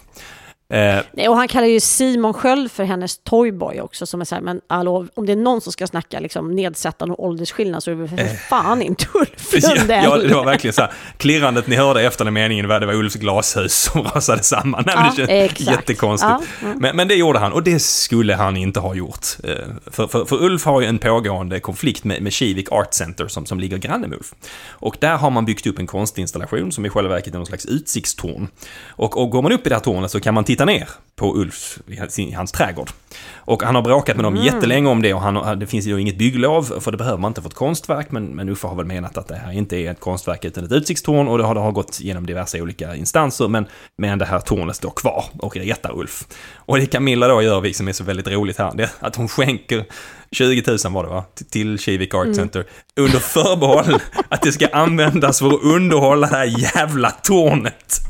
Eh, 0.69 0.99
Nej, 1.11 1.29
och 1.29 1.35
han 1.37 1.47
kallar 1.47 1.67
ju 1.67 1.79
Simon 1.79 2.33
Sköld 2.33 2.71
för 2.71 2.83
hennes 2.83 3.17
toyboy 3.17 3.81
också, 3.81 4.05
som 4.05 4.21
är 4.21 4.25
så 4.25 4.35
här, 4.35 4.41
men 4.41 4.61
hallå, 4.69 5.07
om 5.15 5.25
det 5.25 5.31
är 5.31 5.35
någon 5.35 5.61
som 5.61 5.71
ska 5.71 5.87
snacka 5.87 6.19
liksom, 6.19 6.51
nedsättande 6.55 7.13
och 7.13 7.23
åldersskillnad 7.25 7.83
så 7.83 7.91
är 7.91 7.95
det 7.95 8.01
väl 8.01 8.09
för 8.09 8.35
fan 8.35 8.81
inte 8.81 9.05
Ulf 9.13 9.53
Eh. 9.53 9.59
ja, 9.63 9.73
Lundell. 9.75 10.03
ja, 10.03 10.17
det 10.17 10.33
var 10.35 10.45
verkligen 10.45 10.73
så 10.73 10.81
här. 10.81 10.91
Klirrandet 11.17 11.67
ni 11.67 11.75
hörde 11.75 12.01
efter 12.01 12.25
den 12.25 12.33
meningen 12.33 12.67
var 12.67 12.79
det 12.79 12.85
var 12.85 12.93
Ulfs 12.93 13.15
glashus 13.15 13.73
som 13.73 14.03
rasade 14.15 14.43
samman. 14.43 14.83
Nej, 14.87 14.95
men 14.95 15.05
Ja, 15.17 15.25
det 15.25 15.55
känns 15.57 15.69
jättekonstigt. 15.69 16.31
Ja, 16.61 16.67
Men, 16.79 16.95
men 16.95 17.07
det 17.07 17.15
gjorde 17.15 17.39
han 17.39 17.53
och 17.53 17.63
det 17.63 17.79
skulle 17.81 18.35
han 18.35 18.57
inte 18.57 18.79
ha 18.79 18.95
gjort. 18.95 19.25
Eh, 19.43 19.51
För, 19.91 20.07
för, 20.07 20.25
för 20.25 20.43
Ulf 20.43 20.65
har 20.65 20.81
ju 20.81 20.87
en 20.87 20.99
pågående 20.99 21.59
konflikt 21.59 22.03
med, 22.03 22.21
med 22.21 22.33
Kivik 22.33 22.71
Art 22.71 22.93
Center 22.93 23.27
som, 23.27 23.45
som 23.45 23.59
ligger 23.59 23.77
granne 23.77 24.07
med 24.07 24.17
Ulf. 24.17 24.33
Och 24.69 24.97
där 24.99 25.17
har 25.17 25.29
man 25.29 25.45
byggt 25.45 25.67
upp 25.67 25.79
en 25.79 25.87
konstinstallation 25.87 26.71
som 26.71 26.85
i 26.85 26.89
själva 26.89 27.09
verket 27.15 27.33
är 27.33 27.37
någon 27.37 27.45
slags 27.45 27.65
utsiktstorn. 27.65 28.47
Och, 28.89 29.17
och 29.21 29.29
går 29.29 29.41
man 29.41 29.51
upp 29.51 29.65
i 29.65 29.69
det 29.69 29.75
här 29.75 29.81
tornet 29.81 30.11
så 30.11 30.19
kan 30.19 30.33
man 30.33 30.43
titta 30.43 30.54
ner 30.63 30.89
på 31.15 31.35
Ulf 31.37 31.77
i 32.17 32.31
hans, 32.31 32.51
trädgård. 32.51 32.89
Och 33.35 33.63
han 33.63 33.75
har 33.75 33.81
bråkat 33.81 34.15
med 34.15 34.25
dem 34.25 34.35
jättelänge 34.35 34.89
om 34.89 35.01
det 35.01 35.13
och 35.13 35.21
han, 35.21 35.59
det 35.59 35.67
finns 35.67 35.85
ju 35.85 36.01
inget 36.01 36.17
bygglov 36.17 36.63
för 36.79 36.91
det 36.91 36.97
behöver 36.97 37.17
man 37.17 37.29
inte 37.29 37.41
för 37.41 37.49
ett 37.49 37.55
konstverk 37.55 38.11
men, 38.11 38.25
men 38.25 38.49
Uffe 38.49 38.67
har 38.67 38.75
väl 38.75 38.85
menat 38.85 39.17
att 39.17 39.27
det 39.27 39.35
här 39.35 39.51
inte 39.51 39.77
är 39.77 39.91
ett 39.91 39.99
konstverk 39.99 40.45
utan 40.45 40.63
ett 40.63 40.71
utsiktstorn 40.71 41.27
och 41.27 41.37
det 41.37 41.43
har, 41.43 41.55
det 41.55 41.61
har 41.61 41.71
gått 41.71 41.99
genom 42.01 42.25
diverse 42.25 42.61
olika 42.61 42.95
instanser 42.95 43.47
men, 43.47 43.65
men 43.97 44.19
det 44.19 44.25
här 44.25 44.39
tornet 44.39 44.75
står 44.75 44.89
kvar 44.91 45.25
och 45.39 45.55
retar 45.55 45.99
Ulf. 45.99 46.23
Och 46.55 46.77
det 46.77 46.85
Camilla 46.85 47.27
då 47.27 47.41
gör, 47.41 47.73
som 47.73 47.87
är 47.87 47.93
så 47.93 48.03
väldigt 48.03 48.27
roligt 48.27 48.57
här, 48.57 48.71
det 48.75 48.83
är 48.83 48.89
att 48.99 49.15
hon 49.15 49.27
skänker 49.27 49.85
20 50.31 50.63
000 50.67 50.93
var 50.93 51.03
det 51.03 51.09
va? 51.09 51.23
Till- 51.49 51.79
Kivik 51.79 52.13
Art 52.13 52.35
Center. 52.35 52.65
Under 52.99 53.19
förbehåll 53.19 53.99
att 54.29 54.41
det 54.41 54.51
ska 54.51 54.67
användas 54.67 55.39
för 55.39 55.47
att 55.47 55.63
underhålla 55.63 56.27
det 56.27 56.35
här 56.35 56.75
jävla 56.75 57.11
tornet. 57.11 58.01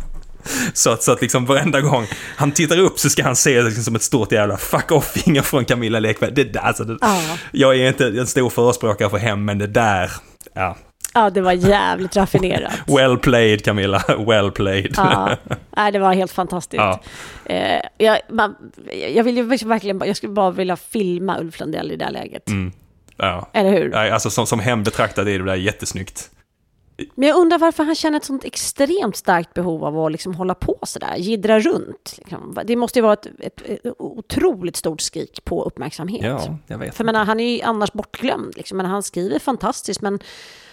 Så 0.73 0.89
att, 0.89 1.03
så 1.03 1.11
att 1.11 1.21
liksom 1.21 1.45
varenda 1.45 1.81
gång 1.81 2.07
han 2.35 2.51
tittar 2.51 2.79
upp 2.79 2.99
så 2.99 3.09
ska 3.09 3.23
han 3.23 3.35
se 3.35 3.57
det 3.57 3.63
liksom 3.63 3.83
som 3.83 3.95
ett 3.95 4.03
stort 4.03 4.31
jävla 4.31 4.57
fuck 4.57 4.91
off-finger 4.91 5.41
från 5.41 5.65
Camilla 5.65 5.99
Läckberg. 5.99 6.31
Det 6.31 6.43
där, 6.43 6.59
alltså, 6.59 6.83
det, 6.83 6.97
Ja. 7.01 7.21
Jag 7.51 7.75
är 7.75 7.87
inte 7.87 8.07
en 8.07 8.27
stor 8.27 8.49
förespråkare 8.49 9.09
för 9.09 9.17
hem, 9.17 9.45
men 9.45 9.57
det 9.57 9.67
där, 9.67 10.11
ja. 10.53 10.77
Ja, 11.13 11.29
det 11.29 11.41
var 11.41 11.51
jävligt 11.51 12.15
raffinerat. 12.15 12.73
Well 12.87 13.17
played 13.17 13.65
Camilla, 13.65 14.03
well 14.27 14.51
played. 14.51 14.93
Ja, 14.97 15.37
nej, 15.77 15.91
det 15.91 15.99
var 15.99 16.13
helt 16.13 16.31
fantastiskt. 16.31 16.81
Ja. 16.81 17.01
Eh, 17.45 17.81
jag, 17.97 18.19
man, 18.29 18.55
jag 19.13 19.23
vill 19.23 19.37
ju 19.37 19.43
verkligen, 19.43 20.01
jag 20.05 20.17
skulle 20.17 20.33
bara 20.33 20.51
vilja 20.51 20.75
filma 20.75 21.39
Ulf 21.39 21.59
Lundell 21.59 21.91
i 21.91 21.95
det 21.95 22.05
här 22.05 22.11
läget. 22.11 22.49
Mm. 22.49 22.71
ja. 23.17 23.49
Eller 23.53 23.71
hur? 23.71 23.95
Alltså 23.95 24.29
som, 24.29 24.47
som 24.47 24.59
hem 24.59 24.83
betraktat 24.83 25.27
är 25.27 25.39
det 25.39 25.45
där 25.45 25.55
jättesnyggt. 25.55 26.29
Men 27.15 27.29
jag 27.29 27.37
undrar 27.37 27.57
varför 27.57 27.83
han 27.83 27.95
känner 27.95 28.17
ett 28.17 28.25
sånt 28.25 28.45
extremt 28.45 29.15
starkt 29.15 29.53
behov 29.53 29.85
av 29.85 29.99
att 29.99 30.11
liksom 30.11 30.35
hålla 30.35 30.55
på 30.55 30.77
sådär, 30.81 31.15
jiddra 31.17 31.59
runt. 31.59 32.15
Liksom. 32.17 32.59
Det 32.65 32.75
måste 32.75 32.99
ju 32.99 33.03
vara 33.03 33.13
ett, 33.13 33.27
ett, 33.39 33.61
ett 33.61 33.93
otroligt 33.99 34.75
stort 34.75 35.01
skrik 35.01 35.45
på 35.45 35.63
uppmärksamhet. 35.63 36.23
Ja, 36.25 36.57
jag 36.67 36.77
vet. 36.77 36.95
För 36.95 37.03
menar, 37.03 37.25
han 37.25 37.39
är 37.39 37.55
ju 37.55 37.61
annars 37.61 37.93
bortglömd. 37.93 38.57
Liksom. 38.57 38.77
Men 38.77 38.85
han 38.85 39.03
skriver 39.03 39.39
fantastiskt, 39.39 40.01
men 40.01 40.19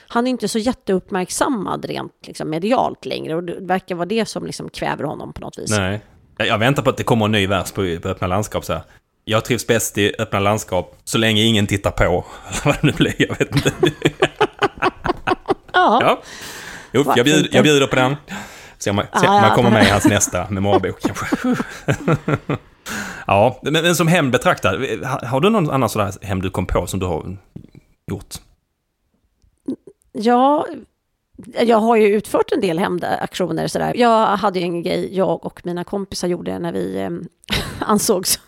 han 0.09 0.27
är 0.27 0.31
inte 0.31 0.49
så 0.49 0.59
jätteuppmärksammad 0.59 1.85
rent 1.85 2.27
liksom, 2.27 2.51
medialt 2.51 3.05
längre. 3.05 3.35
Och 3.35 3.45
det 3.45 3.57
verkar 3.61 3.95
vara 3.95 4.07
det 4.07 4.27
som 4.27 4.47
liksom 4.47 4.69
kväver 4.69 5.05
honom 5.05 5.33
på 5.33 5.41
något 5.41 5.59
vis. 5.59 5.71
Nej. 5.71 6.01
Jag, 6.37 6.47
jag 6.47 6.59
väntar 6.59 6.83
på 6.83 6.91
att 6.91 6.97
det 6.97 7.05
kommer 7.05 7.25
en 7.25 7.33
ny 7.33 7.47
vers 7.47 7.73
på, 7.73 7.99
på 8.03 8.09
öppna 8.09 8.27
landskap 8.27 8.65
så 8.65 8.73
här. 8.73 8.83
Jag 9.25 9.45
trivs 9.45 9.67
bäst 9.67 9.99
i 9.99 10.15
öppna 10.19 10.41
landskap 10.41 10.97
så 11.05 11.19
länge 11.19 11.43
ingen 11.43 11.67
tittar 11.67 11.91
på. 11.91 12.05
Eller 12.05 12.65
vad 12.65 12.75
det 12.75 12.87
nu 12.87 12.93
blir, 12.93 13.15
jag 13.19 13.39
vet 13.39 13.57
inte. 13.57 13.73
Ja. 15.73 15.99
Ja. 16.03 16.23
Jo, 16.93 17.05
jag, 17.17 17.29
inte? 17.29 17.57
jag 17.57 17.65
bjuder 17.65 17.87
på 17.87 17.97
den. 17.97 18.17
Se 18.79 18.91
om 18.91 18.97
man, 18.97 19.05
se 19.21 19.27
om 19.27 19.35
man 19.35 19.49
ja. 19.49 19.55
kommer 19.55 19.71
med 19.71 19.87
i 19.87 19.91
hans 19.91 20.05
nästa 20.05 20.51
memoarbok 20.51 21.01
kanske. 21.01 21.27
ja, 23.27 23.61
men, 23.63 23.73
men 23.73 23.97
som 23.97 24.09
hem 24.09 24.31
betraktad, 24.31 24.75
har, 25.05 25.27
har 25.27 25.41
du 25.41 25.51
någon 25.51 25.71
annan 25.71 25.89
sådär 25.89 26.13
hem 26.23 26.43
du 26.43 26.51
kom 26.51 26.67
på 26.67 26.87
som 26.87 27.01
du 27.01 27.07
har 27.07 27.37
gjort? 28.07 28.35
Ja, 30.13 30.67
jag 31.61 31.79
har 31.79 31.97
ju 31.97 32.07
utfört 32.07 32.53
en 32.53 32.61
del 32.61 32.79
hämndaktioner 32.79 33.69
sådär. 33.69 33.95
Jag 33.97 34.27
hade 34.37 34.59
ju 34.59 34.65
en 34.65 34.83
grej 34.83 35.17
jag 35.17 35.47
och 35.47 35.67
mina 35.67 35.85
kompisar 35.85 36.29
gjorde 36.29 36.59
när 36.59 36.73
vi 36.73 37.01
eh, 37.01 37.11
ansågs 37.79 38.41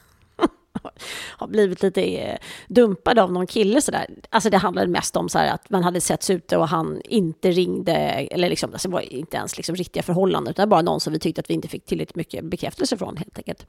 har 1.38 1.46
blivit 1.46 1.82
lite 1.82 2.02
eh, 2.02 2.38
dumpad 2.68 3.18
av 3.18 3.32
någon 3.32 3.46
kille 3.46 3.80
sådär. 3.80 4.06
Alltså 4.30 4.50
det 4.50 4.56
handlade 4.56 4.88
mest 4.88 5.16
om 5.16 5.28
så 5.28 5.38
här 5.38 5.54
att 5.54 5.70
man 5.70 5.84
hade 5.84 6.00
setts 6.00 6.30
ute 6.30 6.56
och 6.56 6.68
han 6.68 7.00
inte 7.04 7.50
ringde, 7.50 7.92
eller 7.94 8.48
liksom, 8.48 8.72
alltså 8.72 8.88
det 8.88 8.94
var 8.94 9.12
inte 9.12 9.36
ens 9.36 9.56
liksom 9.56 9.76
riktiga 9.76 10.02
förhållanden, 10.02 10.50
utan 10.50 10.68
bara 10.68 10.82
någon 10.82 11.00
som 11.00 11.12
vi 11.12 11.18
tyckte 11.18 11.40
att 11.40 11.50
vi 11.50 11.54
inte 11.54 11.68
fick 11.68 11.86
tillräckligt 11.86 12.16
mycket 12.16 12.44
bekräftelse 12.44 12.96
från 12.96 13.16
helt 13.16 13.38
enkelt. 13.38 13.66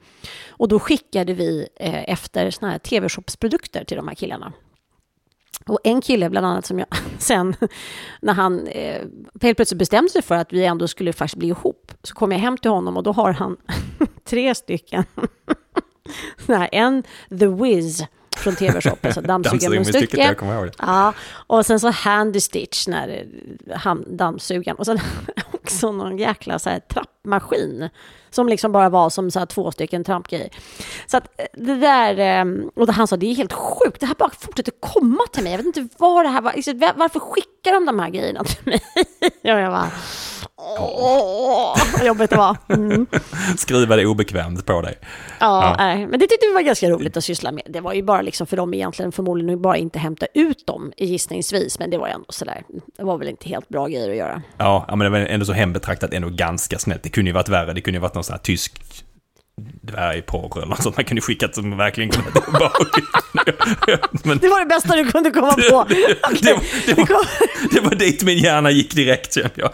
Och 0.48 0.68
då 0.68 0.78
skickade 0.78 1.34
vi 1.34 1.68
eh, 1.76 2.10
efter 2.10 2.50
såna 2.50 2.72
här 2.72 2.78
tv-shopsprodukter 2.78 3.84
till 3.84 3.96
de 3.96 4.08
här 4.08 4.14
killarna. 4.14 4.52
Och 5.66 5.78
en 5.84 6.00
kille 6.00 6.30
bland 6.30 6.46
annat 6.46 6.66
som 6.66 6.78
jag 6.78 6.88
sen, 7.18 7.56
när 8.20 8.32
han 8.32 8.66
eh, 8.66 9.02
helt 9.42 9.56
plötsligt 9.56 9.78
bestämde 9.78 10.10
sig 10.10 10.22
för 10.22 10.34
att 10.34 10.52
vi 10.52 10.64
ändå 10.64 10.88
skulle 10.88 11.12
faktiskt 11.12 11.36
bli 11.36 11.48
ihop, 11.48 11.92
så 12.02 12.14
kom 12.14 12.32
jag 12.32 12.38
hem 12.38 12.56
till 12.58 12.70
honom 12.70 12.96
och 12.96 13.02
då 13.02 13.12
har 13.12 13.32
han 13.32 13.56
tre 14.24 14.54
stycken 14.54 15.04
här, 16.48 16.68
en 16.72 17.02
The 17.38 17.46
Wiz 17.46 18.04
från 18.36 18.56
TV-shop, 18.56 18.96
alltså 19.02 19.20
dammsugaren 19.26 19.70
med 19.72 19.86
jag 19.86 19.94
stycke. 19.94 20.34
kommer 20.34 20.54
ihåg 20.54 20.66
det. 20.66 20.72
Ja, 20.78 21.12
och 21.46 21.66
sen 21.66 21.80
så 21.80 21.90
Handy 21.90 22.40
Stitch, 22.40 22.86
när 22.86 23.26
han, 23.74 24.16
dammsugaren. 24.16 24.76
Och 24.78 24.86
sen 24.86 24.98
också 25.52 25.92
någon 25.92 26.18
jäkla 26.18 26.58
så 26.58 26.70
här, 26.70 26.80
trappmaskin. 26.80 27.88
Som 28.30 28.48
liksom 28.48 28.72
bara 28.72 28.88
var 28.88 29.10
som 29.10 29.30
så 29.30 29.38
här, 29.38 29.46
två 29.46 29.70
stycken 29.72 30.04
trampgrejer. 30.04 30.48
Så 31.06 31.16
att 31.16 31.24
eh, 31.40 31.46
det 31.54 31.74
där, 31.74 32.18
eh, 32.40 32.44
och 32.74 32.88
han 32.88 33.06
sa 33.06 33.16
det 33.16 33.26
är 33.26 33.34
helt 33.34 33.52
sjukt, 33.52 34.00
det 34.00 34.06
här 34.06 34.14
bara 34.18 34.30
fortsätter 34.38 34.72
komma 34.80 35.22
till 35.32 35.42
mig. 35.42 35.52
Jag 35.52 35.58
vet 35.58 35.66
inte 35.66 35.88
vad 35.98 36.24
det 36.24 36.28
här 36.28 36.40
var, 36.40 36.52
var- 36.74 36.94
varför 36.96 37.20
skickar 37.20 37.72
de 37.72 37.86
de 37.86 37.98
här 38.00 38.10
grejerna 38.10 38.44
till 38.44 38.62
mig? 38.64 38.80
Ja, 39.42 39.60
jag 39.60 39.72
bara, 39.72 39.90
åh, 40.58 41.76
jobbigt 42.04 42.30
det 42.30 42.36
var. 42.36 42.56
Mm. 42.68 43.06
Skruva 43.56 43.96
det 43.96 44.06
obekvämt 44.06 44.66
på 44.66 44.80
dig. 44.82 44.98
Ja, 45.40 45.74
Nej, 45.78 46.06
men 46.06 46.20
det 46.20 46.26
tyckte 46.26 46.46
vi 46.46 46.52
var 46.52 46.62
ganska 46.62 46.90
roligt 46.90 47.16
att 47.16 47.24
syssla 47.24 47.52
med. 47.52 47.62
Det 47.68 47.80
var 47.80 47.92
ju 47.92 48.02
bara 48.02 48.22
liksom 48.22 48.46
för 48.46 48.56
dem 48.56 48.74
egentligen 48.74 49.12
förmodligen 49.12 49.62
bara 49.62 49.76
inte 49.76 49.98
hämta 49.98 50.26
ut 50.34 50.66
dem 50.66 50.92
gissningsvis, 50.96 51.78
men 51.78 51.90
det 51.90 51.98
var 51.98 52.08
ändå 52.08 52.26
sådär. 52.28 52.62
Det 52.96 53.04
var 53.04 53.18
väl 53.18 53.28
inte 53.28 53.48
helt 53.48 53.68
bra 53.68 53.86
grejer 53.86 54.10
att 54.10 54.16
göra. 54.16 54.42
Ja, 54.58 54.86
men 54.88 54.98
det 54.98 55.08
var 55.08 55.18
ändå 55.18 55.46
så 55.46 55.52
hembetraktat 55.52 56.12
ändå 56.12 56.28
ganska 56.28 56.78
snällt. 56.78 57.02
Det 57.02 57.08
kunde 57.08 57.28
ju 57.28 57.34
varit 57.34 57.48
värre. 57.48 57.72
Det 57.72 57.80
kunde 57.80 57.96
ju 57.96 58.02
varit 58.02 58.14
någon 58.14 58.24
sån 58.24 58.32
här 58.32 58.40
tysk 58.40 58.80
dvärgporr 59.82 60.56
eller 60.56 60.66
något 60.66 60.82
sånt 60.82 60.96
man 60.96 61.04
kunde 61.04 61.20
skickat 61.20 61.54
som 61.54 61.76
verkligen 61.76 62.10
kunde 62.10 62.30
men, 64.24 64.38
Det 64.38 64.48
var 64.48 64.60
det 64.60 64.66
bästa 64.66 64.96
du 64.96 65.04
kunde 65.04 65.30
komma 65.30 65.52
på. 65.52 65.76
Okay. 65.76 66.04
det, 66.40 66.52
var, 66.52 66.62
det, 66.86 66.94
var, 66.94 67.26
det 67.74 67.80
var 67.80 67.94
dit 67.94 68.22
min 68.22 68.38
hjärna 68.38 68.70
gick 68.70 68.94
direkt 68.94 69.36
jag. 69.36 69.70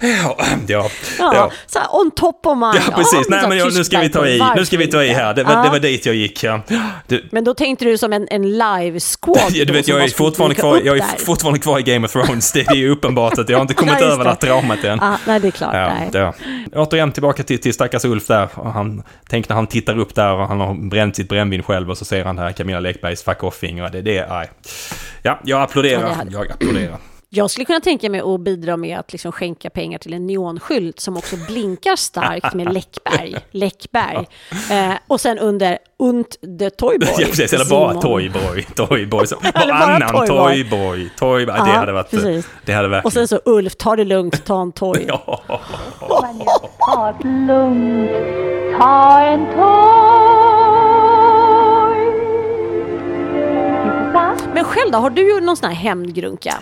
Ja, 0.00 0.36
ja, 0.68 0.90
ja. 1.18 1.50
Så 1.66 1.78
här, 1.78 1.88
on 1.92 2.10
top 2.10 2.46
of 2.46 2.58
mind. 2.58 2.74
Ja, 2.74 2.92
precis. 2.96 3.14
Oh, 3.14 3.24
Nej, 3.28 3.48
men 3.48 3.58
jag, 3.58 3.74
nu 3.74 3.84
ska 3.84 4.00
vi 4.00 4.08
ta 4.08 4.26
i. 4.26 4.42
Nu 4.56 4.64
ska 4.64 4.76
vi 4.76 4.86
ta 4.86 5.04
i 5.04 5.08
här. 5.08 5.34
Det 5.34 5.44
var, 5.44 5.52
ja. 5.52 5.62
det 5.62 5.70
var 5.70 5.78
dit 5.78 6.06
jag 6.06 6.14
gick. 6.14 6.44
Ja. 6.44 6.60
Du. 7.06 7.28
Men 7.32 7.44
då 7.44 7.54
tänkte 7.54 7.84
du 7.84 7.98
som 7.98 8.12
en, 8.12 8.28
en 8.30 8.42
live-squad? 8.42 9.40
Ja, 9.56 9.64
du 9.64 9.72
vet, 9.72 9.88
jag 9.88 10.04
är, 10.04 10.08
fortfarande 10.08 10.54
kvar, 10.54 10.80
jag 10.84 10.98
är 10.98 11.24
fortfarande 11.24 11.60
kvar 11.60 11.78
i 11.78 11.82
Game 11.82 12.06
of 12.06 12.12
Thrones. 12.12 12.52
Det 12.52 12.66
är 12.66 12.74
ju 12.74 12.90
uppenbart 12.90 13.38
att 13.38 13.48
jag 13.48 13.56
har 13.56 13.62
inte 13.62 13.74
kommit 13.74 14.00
över 14.00 14.24
det 14.24 14.30
här 14.30 14.36
traumat 14.36 14.84
än. 14.84 15.00
Ah, 15.00 15.18
nej, 15.26 15.40
det 15.40 15.48
är 15.48 15.50
klart. 15.50 15.74
Ja, 15.74 15.92
nej. 16.00 16.08
Det, 16.12 16.32
återigen 16.74 17.12
tillbaka 17.12 17.42
till, 17.42 17.60
till 17.60 17.74
stackars 17.74 18.04
Ulf 18.04 18.26
där. 18.26 18.48
Och 18.54 18.72
han 18.72 19.02
Tänk 19.28 19.48
när 19.48 19.56
han 19.56 19.66
tittar 19.66 19.98
upp 19.98 20.14
där 20.14 20.32
och 20.32 20.48
han 20.48 20.60
har 20.60 20.74
bränt 20.74 21.16
sitt 21.16 21.28
brännvin 21.28 21.62
själv 21.62 21.90
och 21.90 21.98
så 21.98 22.04
ser 22.04 22.24
han 22.24 22.38
här 22.38 22.52
Camilla 22.52 22.80
Läckbergs 22.96 23.22
fuck 23.22 23.42
off-finger. 23.44 23.88
Det, 23.88 24.02
det 24.02 24.18
är... 24.18 24.50
Ja, 25.22 25.40
jag 25.44 25.62
applåderar. 25.62 26.08
Ja, 26.08 26.24
jag 26.30 26.50
applåderar. 26.50 26.98
Jag 27.28 27.50
skulle 27.50 27.64
kunna 27.64 27.80
tänka 27.80 28.10
mig 28.10 28.20
att 28.20 28.40
bidra 28.40 28.76
med 28.76 28.98
att 28.98 29.12
liksom 29.12 29.32
skänka 29.32 29.70
pengar 29.70 29.98
till 29.98 30.12
en 30.12 30.26
neonskylt 30.26 31.00
som 31.00 31.16
också 31.16 31.36
blinkar 31.48 31.96
starkt 31.96 32.54
med 32.54 32.72
Läckberg. 32.74 33.36
Läckberg. 33.50 34.26
Eh, 34.70 34.94
och 35.06 35.20
sen 35.20 35.38
under 35.38 35.78
Unt 35.98 36.36
the 36.58 36.70
Toyboy. 36.70 37.08
Ja, 37.18 37.26
precis. 37.26 37.52
Eller 37.52 37.64
bara 37.64 37.94
Toyboy. 37.94 38.62
Toyboy. 38.62 39.26
Varannan 39.54 40.26
Toyboy. 40.26 41.10
Toyboy. 41.18 41.46
Det 41.46 41.52
hade 41.52 41.92
varit... 41.92 42.10
Precis. 42.10 42.48
Det 42.64 42.72
hade 42.72 42.88
verkligen... 42.88 43.06
Och 43.06 43.12
sen 43.12 43.28
så 43.28 43.40
Ulf, 43.44 43.76
ta 43.76 43.96
det 43.96 44.04
lugnt, 44.04 44.44
ta 44.44 44.62
en 44.62 44.72
toy. 44.72 45.04
ja. 45.08 45.42
Ta 46.78 47.14
det 47.22 47.28
lugnt, 47.28 48.10
ta 48.78 49.20
en 49.20 49.46
toy. 49.46 50.55
Men 54.54 54.64
själv 54.64 54.92
då, 54.92 54.98
har 54.98 55.10
du 55.10 55.30
gjort 55.30 55.42
någon 55.42 55.56
sån 55.56 55.68
här 55.68 55.76
hämndgrunka? 55.76 56.54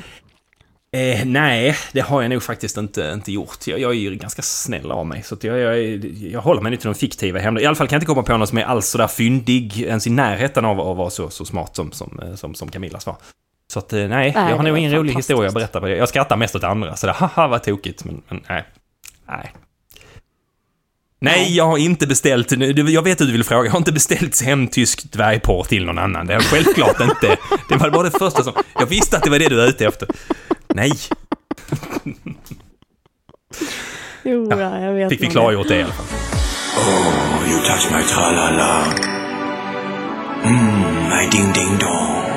Eh, 0.93 1.25
nej, 1.25 1.77
det 1.93 2.01
har 2.01 2.23
jag 2.23 2.31
nog 2.31 2.43
faktiskt 2.43 2.77
inte, 2.77 3.11
inte 3.15 3.33
gjort. 3.33 3.67
Jag, 3.67 3.81
jag 3.81 3.91
är 3.91 3.95
ju 3.95 4.15
ganska 4.15 4.43
snäll 4.43 4.91
av 4.91 5.07
mig. 5.07 5.23
Så 5.23 5.37
jag, 5.41 5.59
jag, 5.59 5.79
jag 6.05 6.41
håller 6.41 6.61
mig 6.61 6.77
till 6.77 6.87
de 6.87 6.95
fiktiva 6.95 7.39
hämnder. 7.39 7.63
I 7.63 7.67
alla 7.67 7.75
fall 7.75 7.89
kan 7.89 7.97
jag 7.97 8.01
inte 8.01 8.07
komma 8.07 8.23
på 8.23 8.37
någon 8.37 8.47
som 8.47 8.59
är 8.59 8.65
alls 8.65 8.87
sådär 8.87 9.07
fyndig, 9.07 9.81
ens 9.83 10.07
i 10.07 10.11
närheten 10.11 10.65
av 10.65 10.81
att 10.81 10.97
vara 10.97 11.11
så, 11.11 11.31
så 11.31 11.45
smart 11.45 11.77
som, 11.77 11.93
som, 11.93 12.21
eh, 12.23 12.35
som, 12.35 12.55
som 12.55 12.69
Camillas 12.69 13.07
var. 13.07 13.17
Så 13.73 13.79
att 13.79 13.93
eh, 13.93 13.99
nej, 13.99 14.09
nej 14.09 14.33
jag 14.35 14.57
har 14.57 14.63
nog 14.63 14.79
ingen 14.79 14.95
rolig 14.95 15.15
historia 15.15 15.49
att 15.49 15.55
berätta 15.55 15.81
på 15.81 15.87
det. 15.87 15.97
Jag 15.97 16.09
skrattar 16.09 16.37
mest 16.37 16.57
åt 16.57 16.65
andra, 16.65 16.97
så 16.97 17.07
det 17.07 17.13
haha 17.13 17.49
vad 17.49 17.63
tokigt, 17.63 18.05
men, 18.05 18.23
men 18.29 18.41
nej. 18.49 18.65
Nej. 19.29 19.53
Nej, 21.25 21.57
jag 21.57 21.67
har 21.67 21.79
inte 21.79 22.07
beställt, 22.07 22.53
jag 22.89 23.03
vet 23.03 23.21
att 23.21 23.27
du 23.27 23.33
vill 23.33 23.45
fråga, 23.45 23.65
jag 23.65 23.73
har 23.73 23.79
inte 23.79 23.93
beställt 23.93 24.43
hem 24.43 24.69
tysk 24.69 25.13
dvärgporr 25.13 25.65
till 25.65 25.85
någon 25.85 25.99
annan. 25.99 26.27
Det 26.27 26.35
har 26.35 26.41
jag 26.41 26.51
självklart 26.51 27.01
inte. 27.01 27.37
Det 27.69 27.77
var 27.77 27.91
bara 27.91 28.03
det 28.03 28.19
första 28.19 28.43
som, 28.43 28.53
jag 28.79 28.87
visste 28.87 29.17
att 29.17 29.23
det 29.23 29.31
var 29.31 29.39
det 29.39 29.49
du 29.49 29.57
var 29.57 29.67
ute 29.67 29.87
efter. 29.87 30.09
Nej. 30.75 30.93
jo, 34.23 34.49
ja, 34.51 34.81
jag 34.81 34.93
vet. 34.93 35.09
Fick 35.09 35.23
vi 35.23 35.27
klargjort 35.27 35.69
det 35.69 35.77
i 35.77 35.83
alla 35.83 35.93
fall. 35.93 36.07
Oh, 36.77 37.51
you 37.51 37.61
touch 37.61 37.93
my 37.93 38.03
tra-la-la. 38.03 38.85
Mm, 40.45 41.09
my 41.09 41.31
ding-ding-dong. 41.31 42.34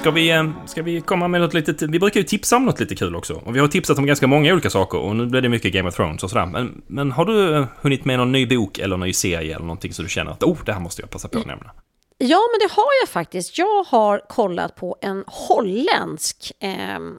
Ska 0.00 0.10
vi, 0.10 0.30
eh, 0.30 0.50
ska 0.66 0.82
vi 0.82 1.00
komma 1.00 1.28
med 1.28 1.40
något 1.40 1.54
litet... 1.54 1.82
Vi 1.82 1.98
brukar 1.98 2.20
ju 2.20 2.24
tipsa 2.24 2.56
om 2.56 2.64
något 2.64 2.80
lite 2.80 2.94
kul 2.94 3.16
också. 3.16 3.34
Och 3.34 3.56
vi 3.56 3.60
har 3.60 3.68
tipsat 3.68 3.98
om 3.98 4.06
ganska 4.06 4.26
många 4.26 4.52
olika 4.52 4.70
saker 4.70 4.98
och 4.98 5.16
nu 5.16 5.26
blir 5.26 5.40
det 5.40 5.48
mycket 5.48 5.72
Game 5.72 5.88
of 5.88 5.96
Thrones 5.96 6.22
och 6.22 6.30
sådär. 6.30 6.46
Men, 6.46 6.82
men 6.86 7.12
har 7.12 7.24
du 7.24 7.56
eh, 7.56 7.66
hunnit 7.80 8.04
med 8.04 8.18
någon 8.18 8.32
ny 8.32 8.46
bok 8.46 8.78
eller 8.78 8.96
ny 8.96 9.12
serie 9.12 9.54
eller 9.54 9.64
någonting 9.64 9.92
så 9.92 10.02
du 10.02 10.08
känner 10.08 10.32
att 10.32 10.42
oh, 10.42 10.58
det 10.64 10.72
här 10.72 10.80
måste 10.80 11.02
jag 11.02 11.10
passa 11.10 11.28
på 11.28 11.38
att 11.38 11.46
nämna? 11.46 11.70
Ja, 12.18 12.40
men 12.52 12.68
det 12.68 12.74
har 12.74 12.88
jag 13.02 13.08
faktiskt. 13.08 13.58
Jag 13.58 13.84
har 13.84 14.22
kollat 14.28 14.76
på 14.76 14.96
en 15.00 15.24
holländsk 15.26 16.52
ehm, 16.60 17.18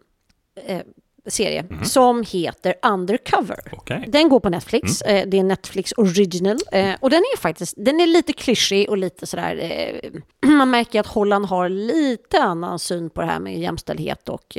eh, 0.65 0.75
eh, 0.77 0.81
serie 1.25 1.65
mm. 1.69 1.85
som 1.85 2.23
heter 2.27 2.73
Undercover. 2.83 3.59
Okay. 3.71 4.05
Den 4.07 4.29
går 4.29 4.39
på 4.39 4.49
Netflix. 4.49 5.01
Mm. 5.01 5.15
Eh, 5.15 5.29
det 5.29 5.39
är 5.39 5.43
Netflix 5.43 5.93
original. 5.97 6.57
Eh, 6.71 6.93
och 6.99 7.09
den 7.09 7.19
är 7.19 7.37
faktiskt, 7.37 7.73
den 7.77 8.01
är 8.01 8.07
lite 8.07 8.33
klyschig 8.33 8.89
och 8.89 8.97
lite 8.97 9.27
sådär, 9.27 9.59
eh, 9.61 10.49
man 10.49 10.69
märker 10.69 10.99
att 10.99 11.07
Holland 11.07 11.45
har 11.45 11.69
lite 11.69 12.41
annan 12.41 12.79
syn 12.79 13.09
på 13.09 13.21
det 13.21 13.27
här 13.27 13.39
med 13.39 13.59
jämställdhet 13.59 14.29
och 14.29 14.57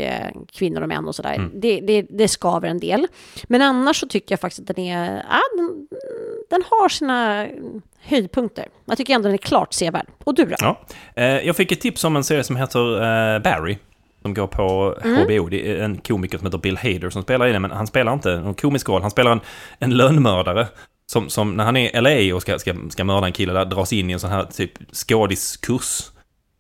kvinnor 0.53 0.81
och 0.81 0.88
män 0.88 1.09
och 1.09 1.14
sådär. 1.14 1.35
Mm. 1.35 1.51
Det, 1.55 1.81
det, 1.81 2.03
det 2.03 2.29
skaver 2.29 2.68
en 2.68 2.81
del. 2.81 3.07
Men 3.44 3.62
annars 3.62 4.01
så 4.01 4.09
tycker 4.09 4.33
jag 4.33 4.40
faktiskt 4.40 4.70
att 4.70 4.77
den 4.77 4.85
är, 4.85 5.25
ja, 5.31 5.40
den, 5.57 5.88
den 6.51 6.62
har 6.70 6.88
sina 6.88 7.46
höjdpunkter. 8.01 8.68
Jag 8.85 8.98
tycker 8.98 9.14
ändå 9.14 9.29
den 9.29 9.35
är 9.35 9.38
klart 9.38 9.72
sevärd. 9.72 10.07
Och 10.25 10.35
du 10.35 10.44
då? 10.44 10.57
Ja. 10.59 10.87
Jag 11.40 11.57
fick 11.57 11.72
ett 11.72 11.81
tips 11.81 12.05
om 12.05 12.16
en 12.16 12.25
serie 12.25 12.44
som 12.44 12.57
heter 12.57 13.38
Barry 13.38 13.79
som 14.23 14.35
går 14.35 14.47
på 14.47 14.97
mm. 15.05 15.25
HBO. 15.25 15.49
Det 15.49 15.71
är 15.71 15.83
en 15.85 15.97
komiker 15.97 16.39
som 16.39 16.47
heter 16.47 16.59
Bill 16.59 16.77
Hader 16.77 17.11
som 17.11 17.23
spelar 17.23 17.47
i 17.47 17.53
den, 17.53 17.63
men 17.63 17.71
han 17.71 17.87
spelar 17.87 18.13
inte 18.13 18.33
en 18.33 18.55
komisk 18.55 18.89
roll. 18.89 19.03
Han 19.03 19.11
spelar 19.11 19.33
en, 19.33 19.41
en 19.79 19.97
lönnmördare. 19.97 20.69
Som, 21.07 21.29
som 21.29 21.55
när 21.55 21.65
han 21.65 21.77
är 21.77 21.97
i 21.97 22.01
LA 22.29 22.37
och 22.37 22.43
ska, 22.43 22.59
ska, 22.59 22.75
ska 22.91 23.05
mörda 23.05 23.27
en 23.27 23.33
kille 23.33 23.53
där 23.53 23.65
dras 23.65 23.93
in 23.93 24.11
i 24.11 24.13
en 24.13 24.21
sån 24.21 24.31
här 24.31 24.45
typ 24.45 24.73
skådiskurs. 24.93 26.11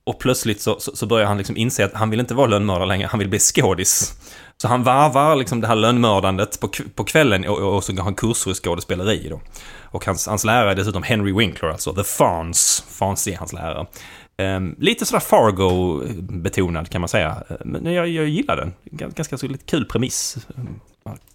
Och 0.04 0.18
plötsligt 0.18 0.60
så, 0.60 0.80
så, 0.80 0.96
så, 0.96 1.06
börjar 1.06 1.26
han 1.26 1.38
liksom 1.38 1.56
inse 1.56 1.84
att 1.84 1.94
han 1.94 2.10
vill 2.10 2.20
inte 2.20 2.34
vara 2.34 2.46
lönnmördare 2.46 2.86
längre, 2.86 3.06
han 3.06 3.18
vill 3.18 3.28
bli 3.28 3.38
skådis. 3.38 4.14
Så 4.56 4.68
han 4.68 4.82
varvar 4.82 5.36
liksom 5.36 5.60
det 5.60 5.66
här 5.66 5.74
lönnmördandet 5.74 6.60
på, 6.60 6.68
på 6.94 7.04
kvällen 7.04 7.48
och, 7.48 7.58
och, 7.58 7.76
och 7.76 7.84
så 7.84 7.92
går 7.92 8.02
han 8.02 8.14
kurser 8.14 8.50
i 8.50 8.54
skådespeleri 8.54 9.28
då. 9.28 9.40
Och 9.82 10.06
hans, 10.06 10.26
hans 10.26 10.44
lärare 10.44 10.70
är 10.70 10.74
dessutom 10.74 11.02
Henry 11.02 11.32
Winkler, 11.32 11.68
alltså 11.68 11.94
The 11.94 12.04
Farns. 12.04 12.84
Farns 12.88 13.28
är 13.28 13.36
hans 13.36 13.52
lärare. 13.52 13.86
Um, 14.38 14.76
lite 14.78 15.06
sådär 15.06 15.20
Fargo-betonad 15.20 16.88
kan 16.88 17.00
man 17.00 17.08
säga. 17.08 17.42
Men 17.64 17.92
jag, 17.92 18.08
jag 18.08 18.28
gillar 18.28 18.56
den. 18.56 18.72
Ganska 18.90 19.38
så 19.38 19.46
lite 19.46 19.64
kul 19.64 19.84
premiss. 19.84 20.46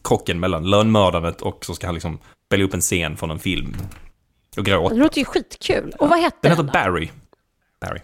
Krocken 0.03 0.39
mellan 0.39 0.69
lönnmördandet 0.69 1.41
och 1.41 1.65
så 1.65 1.75
ska 1.75 1.87
han 1.87 1.93
liksom 1.93 2.19
spela 2.47 2.63
upp 2.63 2.73
en 2.73 2.81
scen 2.81 3.17
från 3.17 3.31
en 3.31 3.39
film. 3.39 3.75
Och 4.57 4.65
gråta. 4.65 4.93
Det 4.93 4.99
låter 4.99 5.19
ju 5.19 5.25
skitkul. 5.25 5.93
Och 5.99 6.09
vad 6.09 6.19
hette 6.19 6.37
den? 6.41 6.57
Den 6.57 6.65
heter 6.65 6.83
Barry. 6.83 7.09
Barry. 7.81 7.99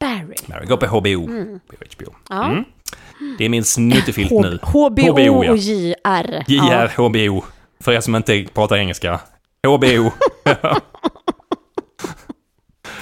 Barry. 0.00 0.34
Barry. 0.46 0.66
Går 0.66 0.76
på 0.76 0.86
HBO. 0.86 1.28
Mm. 1.28 1.60
HBO. 1.96 2.14
Ja. 2.28 2.44
Mm. 2.44 2.64
Det 3.38 3.44
är 3.44 3.48
min 3.48 3.64
snuttefilt 3.64 4.30
nu. 4.30 4.58
HBO, 4.62 5.12
HBO 5.12 5.44
ja. 5.44 5.52
och 5.52 5.56
JR. 5.56 6.44
JR, 6.48 6.92
ja. 6.96 7.08
HBO. 7.08 7.44
För 7.80 7.92
er 7.92 8.00
som 8.00 8.16
inte 8.16 8.46
pratar 8.54 8.76
engelska. 8.76 9.20
HBO. 9.66 10.10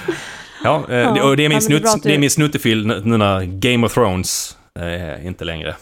Ja, 0.63 0.83
eh, 0.89 0.97
ja 0.97 1.29
och 1.29 1.37
det 1.37 1.45
är 1.45 1.49
min, 1.49 1.61
snutt, 1.61 2.03
det, 2.03 2.13
är 2.13 2.19
min 2.19 2.29
snuttefil 2.29 2.87
nu 2.87 3.17
när 3.17 3.43
Game 3.43 3.85
of 3.85 3.93
Thrones 3.93 4.57
eh, 4.79 5.25
inte 5.27 5.45
längre 5.45 5.75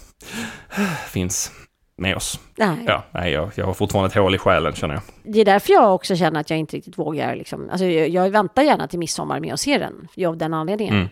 finns 1.11 1.51
med 1.97 2.15
oss. 2.15 2.39
Nej. 2.57 2.77
Ja, 2.87 3.03
nej, 3.11 3.31
jag, 3.31 3.51
jag 3.55 3.65
har 3.65 3.73
fortfarande 3.73 4.07
ett 4.07 4.15
hål 4.15 4.35
i 4.35 4.37
själen 4.37 4.73
känner 4.73 4.93
jag. 4.93 5.03
Det 5.33 5.41
är 5.41 5.45
därför 5.45 5.73
jag 5.73 5.95
också 5.95 6.15
känner 6.15 6.39
att 6.39 6.49
jag 6.49 6.59
inte 6.59 6.77
riktigt 6.77 6.97
vågar. 6.97 7.35
Liksom, 7.35 7.69
alltså, 7.69 7.85
jag, 7.85 8.09
jag 8.09 8.29
väntar 8.29 8.63
gärna 8.63 8.87
till 8.87 8.99
midsommar 8.99 9.39
med 9.39 9.53
att 9.53 9.59
se 9.59 9.77
den, 9.77 10.27
av 10.27 10.37
den 10.37 10.53
anledningen. 10.53 10.95
Mm. 10.95 11.09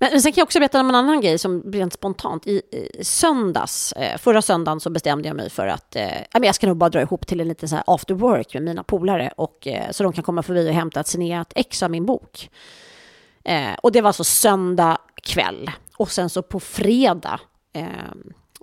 Men 0.00 0.22
sen 0.22 0.32
kan 0.32 0.40
jag 0.40 0.46
också 0.46 0.58
berätta 0.58 0.80
om 0.80 0.88
en 0.88 0.94
annan 0.94 1.20
grej 1.20 1.38
som 1.38 1.72
rent 1.72 1.92
spontant. 1.92 2.46
I, 2.46 2.62
i 2.72 3.04
söndags, 3.04 3.92
eh, 3.92 4.18
förra 4.18 4.42
söndagen 4.42 4.80
så 4.80 4.90
bestämde 4.90 5.28
jag 5.28 5.36
mig 5.36 5.50
för 5.50 5.66
att 5.66 5.96
eh, 5.96 6.22
jag 6.32 6.54
ska 6.54 6.66
nog 6.66 6.76
bara 6.76 6.90
dra 6.90 7.00
ihop 7.00 7.26
till 7.26 7.40
en 7.40 7.48
liten 7.48 7.68
så 7.68 7.74
här 7.74 7.84
after 7.86 8.14
work 8.14 8.54
med 8.54 8.62
mina 8.62 8.82
polare 8.84 9.32
och 9.36 9.66
eh, 9.66 9.90
så 9.90 10.02
de 10.02 10.12
kan 10.12 10.24
komma 10.24 10.42
förbi 10.42 10.70
och 10.70 10.74
hämta 10.74 11.00
ett 11.00 11.06
signerat 11.06 11.52
ex 11.56 11.82
av 11.82 11.90
min 11.90 12.06
bok. 12.06 12.50
Eh, 13.44 13.74
och 13.82 13.92
det 13.92 14.00
var 14.00 14.08
alltså 14.08 14.24
söndag 14.24 14.98
kväll 15.22 15.70
och 15.96 16.10
sen 16.10 16.30
så 16.30 16.42
på 16.42 16.60
fredag 16.60 17.40
eh, 17.72 17.86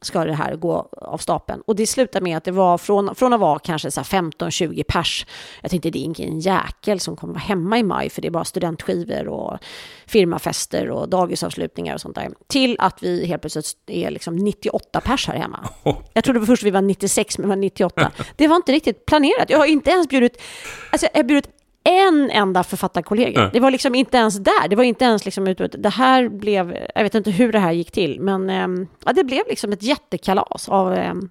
ska 0.02 0.24
det 0.24 0.34
här 0.34 0.56
gå 0.56 0.90
av 0.92 1.18
stapeln. 1.18 1.62
Och 1.66 1.76
det 1.76 1.88
slutade 1.88 2.24
med 2.24 2.38
att 2.38 2.44
det 2.44 2.52
var 2.52 2.78
från, 2.78 3.16
från 3.16 3.34
att 3.34 3.40
vara 3.40 3.60
kanske 3.60 3.90
15-20 3.90 4.84
pers. 4.84 5.26
Jag 5.62 5.72
tänkte 5.72 5.90
det 5.90 6.00
är 6.00 6.04
ingen 6.04 6.40
jäkel 6.40 7.00
som 7.00 7.16
kommer 7.16 7.34
vara 7.34 7.44
hemma 7.44 7.78
i 7.80 7.84
maj 7.84 8.10
för 8.10 8.22
det 8.22 8.28
är 8.28 8.32
bara 8.32 8.46
studentskivor 8.46 9.28
och 9.28 9.58
firmafester 10.06 10.90
och 10.90 11.10
dagisavslutningar 11.10 11.94
och 11.94 12.02
sånt 12.02 12.16
där. 12.16 12.30
Till 12.48 12.76
att 12.80 13.04
vi 13.04 13.26
helt 13.26 13.42
plötsligt 13.42 13.76
är 13.88 14.12
liksom 14.12 14.36
98 14.36 15.02
pers 15.02 15.28
här 15.28 15.36
hemma. 15.36 15.70
Jag 16.14 16.24
trodde 16.24 16.46
först 16.46 16.64
vi 16.64 16.72
var 16.72 16.82
96 16.82 17.38
men 17.38 17.48
vi 17.48 17.50
var 17.50 17.56
98. 17.56 18.12
Det 18.36 18.48
var 18.48 18.56
inte 18.56 18.72
riktigt 18.72 19.06
planerat. 19.06 19.50
Jag 19.50 19.58
har 19.58 19.66
inte 19.66 19.92
ens 19.92 20.08
bjudit, 20.08 20.42
alltså 20.92 21.08
jag 21.14 21.20
har 21.20 21.24
bjudit 21.24 21.50
en 21.84 22.32
enda 22.32 22.64
författarkollega. 22.64 23.42
Ja. 23.42 23.50
Det 23.54 23.60
var 23.60 23.72
liksom 23.72 23.96
inte 23.96 24.18
ens 24.18 24.38
där. 24.38 24.68
Det 24.68 24.76
var 24.76 24.84
inte 24.84 25.06
ens 25.06 25.26
liksom 25.26 25.48
ut, 25.48 25.76
det 25.78 25.90
här 25.90 26.30
blev, 26.30 26.78
jag 26.96 27.04
vet 27.04 27.16
inte 27.16 27.32
hur 27.32 27.52
det 27.52 27.60
här 27.60 27.72
gick 27.72 27.92
till, 27.92 28.20
men 28.20 28.50
ehm, 28.50 28.88
ja, 29.06 29.14
det 29.14 29.24
blev 29.24 29.42
liksom 29.50 29.72
ett 29.72 29.84
jättekalas 29.84 30.70
av... 30.70 30.94
ehm, 30.94 31.30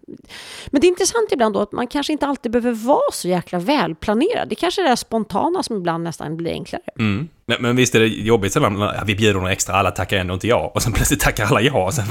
men 0.66 0.80
det 0.80 0.86
är 0.86 0.88
intressant 0.88 1.32
ibland 1.32 1.54
då 1.54 1.60
att 1.60 1.72
man 1.72 1.86
kanske 1.86 2.12
inte 2.12 2.26
alltid 2.26 2.52
behöver 2.52 2.72
vara 2.72 3.12
så 3.12 3.28
jäkla 3.28 3.58
välplanerad. 3.58 4.48
Det 4.48 4.54
kanske 4.54 4.80
är 4.80 4.82
det 4.82 4.90
där 4.90 4.96
spontana 4.96 5.62
som 5.62 5.76
ibland 5.76 6.04
nästan 6.04 6.36
blir 6.36 6.50
enklare. 6.50 6.82
Mm. 6.98 7.28
Men, 7.50 7.62
men 7.62 7.76
visst 7.76 7.94
är 7.94 8.00
det 8.00 8.06
jobbigt 8.06 8.52
sen 8.52 8.62
ja, 8.80 9.02
vi 9.06 9.14
bjuder 9.14 9.34
några 9.40 9.52
extra, 9.52 9.74
alla 9.74 9.90
tackar 9.90 10.16
ändå 10.16 10.34
inte 10.34 10.46
ja. 10.48 10.70
Och 10.74 10.82
sen 10.82 10.92
plötsligt 10.92 11.20
tackar 11.20 11.44
alla 11.46 11.60
ja. 11.60 11.84
Och 11.84 11.94
sen, 11.94 12.04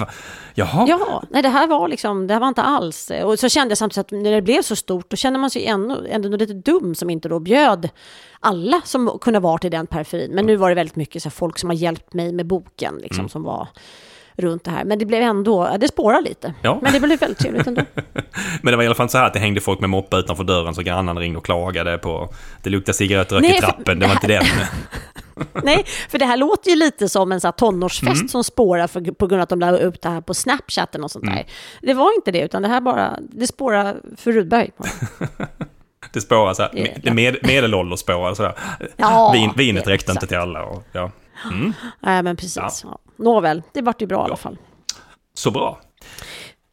jaha? 0.53 0.85
Ja, 0.87 1.23
nej 1.29 1.41
det 1.41 1.49
här 1.49 1.67
var 1.67 1.87
liksom, 1.87 2.27
det 2.27 2.33
här 2.33 2.41
var 2.41 2.47
inte 2.47 2.61
alls. 2.61 3.11
Och 3.23 3.39
så 3.39 3.49
kände 3.49 3.71
jag 3.71 3.77
samtidigt 3.77 4.05
att 4.07 4.11
när 4.23 4.31
det 4.31 4.41
blev 4.41 4.61
så 4.61 4.75
stort, 4.75 5.09
då 5.09 5.17
kände 5.17 5.39
man 5.39 5.49
sig 5.49 5.65
ändå, 5.65 6.01
ändå 6.09 6.29
lite 6.37 6.53
dum 6.53 6.95
som 6.95 7.09
inte 7.09 7.29
då 7.29 7.39
bjöd 7.39 7.89
alla 8.39 8.81
som 8.85 9.17
kunde 9.21 9.39
vara 9.39 9.59
i 9.63 9.69
den 9.69 9.87
periferin. 9.87 10.31
Men 10.31 10.45
nu 10.45 10.55
var 10.55 10.69
det 10.69 10.75
väldigt 10.75 10.95
mycket 10.95 11.23
så 11.23 11.29
folk 11.29 11.59
som 11.59 11.69
har 11.69 11.75
hjälpt 11.77 12.13
mig 12.13 12.33
med 12.33 12.45
boken, 12.45 12.95
liksom, 13.01 13.19
Mm. 13.21 13.29
som 13.29 13.43
var 13.43 13.67
runt 14.37 14.63
det 14.63 14.71
här. 14.71 14.83
Men 14.85 14.99
det 14.99 15.05
blev 15.05 15.21
ändå, 15.23 15.69
det 15.79 15.87
spårar 15.87 16.21
lite. 16.21 16.53
Ja. 16.61 16.79
Men 16.81 16.93
det 16.93 16.99
blev 16.99 17.19
väldigt 17.19 17.37
trevligt 17.39 17.67
ändå. 17.67 17.81
Men 18.61 18.71
det 18.71 18.75
var 18.75 18.83
i 18.83 18.85
alla 18.85 18.95
fall 18.95 19.09
så 19.09 19.17
här 19.17 19.25
att 19.25 19.33
det 19.33 19.39
hängde 19.39 19.61
folk 19.61 19.79
med 19.79 19.89
moppa 19.89 20.17
utanför 20.17 20.43
dörren 20.43 20.73
så 20.75 20.81
grannarna 20.81 21.21
ringde 21.21 21.37
och 21.37 21.45
klagade 21.45 21.97
på... 21.97 22.33
Det 22.63 22.69
luktade 22.69 22.93
cigarettrök 22.97 23.41
Nej, 23.41 23.57
i 23.57 23.61
trappen, 23.61 23.99
det 23.99 24.05
var 24.07 24.13
inte 24.13 24.27
den. 24.37 24.45
Nej, 25.63 25.83
för 26.09 26.17
det 26.19 26.25
här 26.25 26.37
låter 26.37 26.69
ju 26.69 26.75
lite 26.75 27.09
som 27.09 27.31
en 27.31 27.41
så 27.41 27.47
här 27.47 27.51
tonårsfest 27.51 28.15
Mm. 28.15 28.27
som 28.27 28.43
spårar 28.43 28.87
för, 28.87 29.11
på 29.11 29.27
grund 29.27 29.39
av 29.39 29.43
att 29.43 29.49
de 29.49 29.59
la 29.59 29.71
upp 29.77 30.01
det 30.01 30.09
här 30.09 30.21
på 30.21 30.33
Snapchatten 30.33 31.03
och 31.03 31.11
sånt 31.11 31.23
Mm. 31.23 31.35
där. 31.35 31.45
Det 31.81 31.93
var 31.93 32.15
inte 32.15 32.31
det, 32.31 32.39
utan 32.41 32.61
det 32.61 32.67
här 32.67 32.81
bara, 32.81 33.19
det 33.21 33.47
spårar 33.47 33.97
för 34.17 34.31
Rudberg. 34.31 34.71
Det 36.13 36.21
spårar 36.21 36.53
så 36.53 36.61
här, 36.61 36.71
Det- 36.73 37.13
med, 37.13 37.15
med, 37.15 37.37
medelålder 37.47 37.95
spårar 37.95 38.33
så 38.33 38.43
här. 38.43 38.53
Ja, 38.97 39.31
Vin, 39.33 39.51
vinet 39.55 39.85
det- 39.85 39.91
räckte 39.91 40.11
inte 40.11 40.17
exakt. 40.17 40.29
till 40.29 40.37
alla 40.37 40.63
och, 40.63 40.83
ja. 40.91 41.11
Mm. 41.51 41.73
Nej, 41.99 42.23
men 42.23 42.35
precis. 42.35 42.81
Ja. 42.83 42.99
Nåväl, 43.17 43.63
det 43.73 43.81
vart 43.81 44.01
ju 44.01 44.05
bra 44.07 44.21
i 44.21 44.23
alla 44.23 44.35
fall. 44.35 44.57
Så 45.33 45.51
bra. 45.51 45.79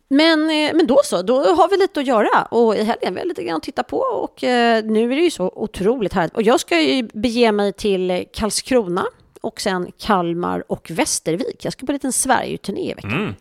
Men, 0.08 0.50
eh, 0.50 0.74
men 0.74 0.86
då 0.86 1.00
så, 1.04 1.22
då 1.22 1.34
har 1.34 1.70
vi 1.70 1.76
lite 1.76 2.00
att 2.00 2.06
göra 2.06 2.42
och 2.50 2.76
i 2.76 2.82
helgen 2.82 3.14
vi 3.14 3.20
har 3.20 3.26
lite 3.26 3.42
grann 3.44 3.56
att 3.56 3.62
titta 3.62 3.82
på 3.82 3.98
och 3.98 4.44
eh, 4.44 4.84
nu 4.84 5.12
är 5.12 5.16
det 5.16 5.22
ju 5.22 5.30
så 5.30 5.52
otroligt 5.54 6.12
härligt. 6.12 6.34
Och 6.34 6.42
jag 6.42 6.60
ska 6.60 6.80
ju 6.80 7.02
bege 7.02 7.52
mig 7.52 7.72
till 7.72 8.24
Karlskrona 8.32 9.06
och 9.40 9.60
sen 9.60 9.92
Kalmar 9.98 10.72
och 10.72 10.90
Västervik. 10.90 11.64
Jag 11.64 11.72
ska 11.72 11.86
på 11.86 11.92
en 11.92 11.94
liten 11.94 12.12
Sverige-turné 12.12 12.90
i 12.90 12.94
veckan. 12.94 13.12
Mm. 13.12 13.34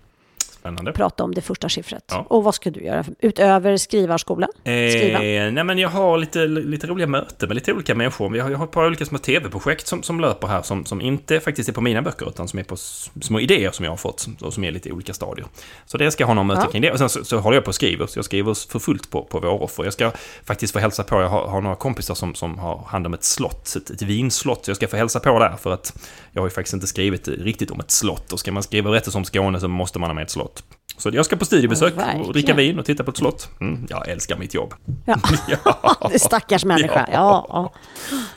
Spännande. 0.66 0.92
Prata 0.92 1.24
om 1.24 1.34
det 1.34 1.42
första 1.42 1.70
siffret. 1.70 2.04
Ja. 2.08 2.26
Och 2.30 2.44
vad 2.44 2.56
ska 2.56 2.70
du 2.72 2.84
göra 2.84 3.04
utöver 3.20 3.78
skrivarskolan? 3.78 4.50
Skriva? 4.64 5.24
Eh, 5.24 5.52
nej 5.52 5.64
men 5.64 5.78
jag 5.78 5.90
har 5.90 6.18
lite, 6.18 6.46
lite 6.48 6.88
roliga 6.88 7.08
möten 7.08 7.50
med 7.50 7.56
lite 7.56 7.74
olika 7.74 7.96
människor. 7.96 8.38
Jag 8.38 8.44
har, 8.44 8.52
jag 8.52 8.58
har 8.58 8.66
ett 8.66 8.72
par 8.72 8.86
olika 8.86 9.06
små 9.06 9.18
tv-projekt 9.18 9.88
som, 9.88 10.04
som 10.04 10.20
löper 10.20 10.48
här 10.48 10.62
som, 10.62 10.86
som 10.86 11.02
inte 11.02 11.40
faktiskt 11.40 11.70
är 11.70 11.74
på 11.74 11.82
mina 11.82 12.02
böcker 12.02 12.30
utan 12.30 12.48
som 12.48 12.60
är 12.60 12.64
på 12.64 12.76
små 13.22 13.40
idéer 13.40 13.72
som 13.72 13.86
jag 13.86 13.92
har 13.92 13.98
fått 13.98 14.28
och 14.42 14.54
som 14.54 14.64
är 14.64 14.72
lite 14.72 14.92
olika 14.92 15.14
stadier. 15.14 15.48
Så 15.86 15.98
det 15.98 16.12
ska 16.12 16.22
jag 16.22 16.28
ha 16.28 16.34
några 16.34 16.48
möten 16.48 16.64
Ja. 16.66 16.72
kring 16.72 16.82
det. 16.82 16.92
Och 16.92 16.98
sen 16.98 17.10
så, 17.10 17.26
så 17.26 17.38
håller 17.38 17.58
jag 17.58 17.64
på 17.64 17.70
och 17.70 17.76
skriver, 17.76 18.08
så 18.08 18.18
jag 18.18 18.26
skriver 18.26 18.72
för 18.72 18.80
fullt 18.80 19.10
på, 19.10 19.24
på 19.24 19.40
Våroffer. 19.40 19.84
Jag 19.84 19.94
ska 19.94 20.12
faktiskt 20.44 20.74
få 20.74 20.80
hälsa 20.80 21.04
på, 21.04 21.22
jag 21.22 21.30
har, 21.30 21.48
har 21.48 21.62
några 21.62 21.76
kompisar 21.76 22.16
som, 22.16 22.36
som 22.36 22.58
har 22.60 22.84
hand 22.88 23.06
om 23.06 23.14
ett 23.14 23.24
slott, 23.24 23.76
ett, 23.76 23.90
ett 23.90 24.02
vinslott. 24.02 24.66
Så 24.66 24.70
jag 24.72 24.76
ska 24.76 24.88
få 24.88 24.98
hälsa 24.98 25.20
på 25.20 25.40
där 25.40 25.56
för 25.62 25.74
att 25.74 25.94
jag 26.32 26.42
har 26.42 26.48
ju 26.48 26.52
faktiskt 26.52 26.74
inte 26.74 26.88
skrivit 26.88 27.28
riktigt 27.28 27.72
om 27.72 27.80
ett 27.80 27.92
slott. 27.92 28.34
Och 28.34 28.40
ska 28.40 28.52
man 28.52 28.64
skriva 28.64 28.90
berättelser 28.90 29.20
om 29.20 29.26
Skåne 29.26 29.60
så 29.60 29.68
måste 29.68 30.00
man 30.00 30.10
ha 30.10 30.14
med 30.14 30.24
ett 30.24 30.30
slott. 30.30 30.55
Så 30.98 31.10
jag 31.14 31.26
ska 31.26 31.36
på 31.36 31.46
studiebesök 31.46 31.94
Ja, 31.98 32.14
och 32.20 32.34
dricka 32.34 32.54
vin 32.54 32.80
och 32.80 32.86
titta 32.86 33.04
på 33.04 33.12
ett 33.12 33.18
slott. 33.18 33.50
Mm, 33.62 33.88
jag 33.90 34.10
älskar 34.10 34.38
mitt 34.38 34.54
jobb. 34.54 34.74
Ja. 35.06 35.20
Det 36.12 36.20
stackars 36.20 36.66
människa. 36.66 37.08
Ja. 37.12 37.46
Ja. 37.50 37.74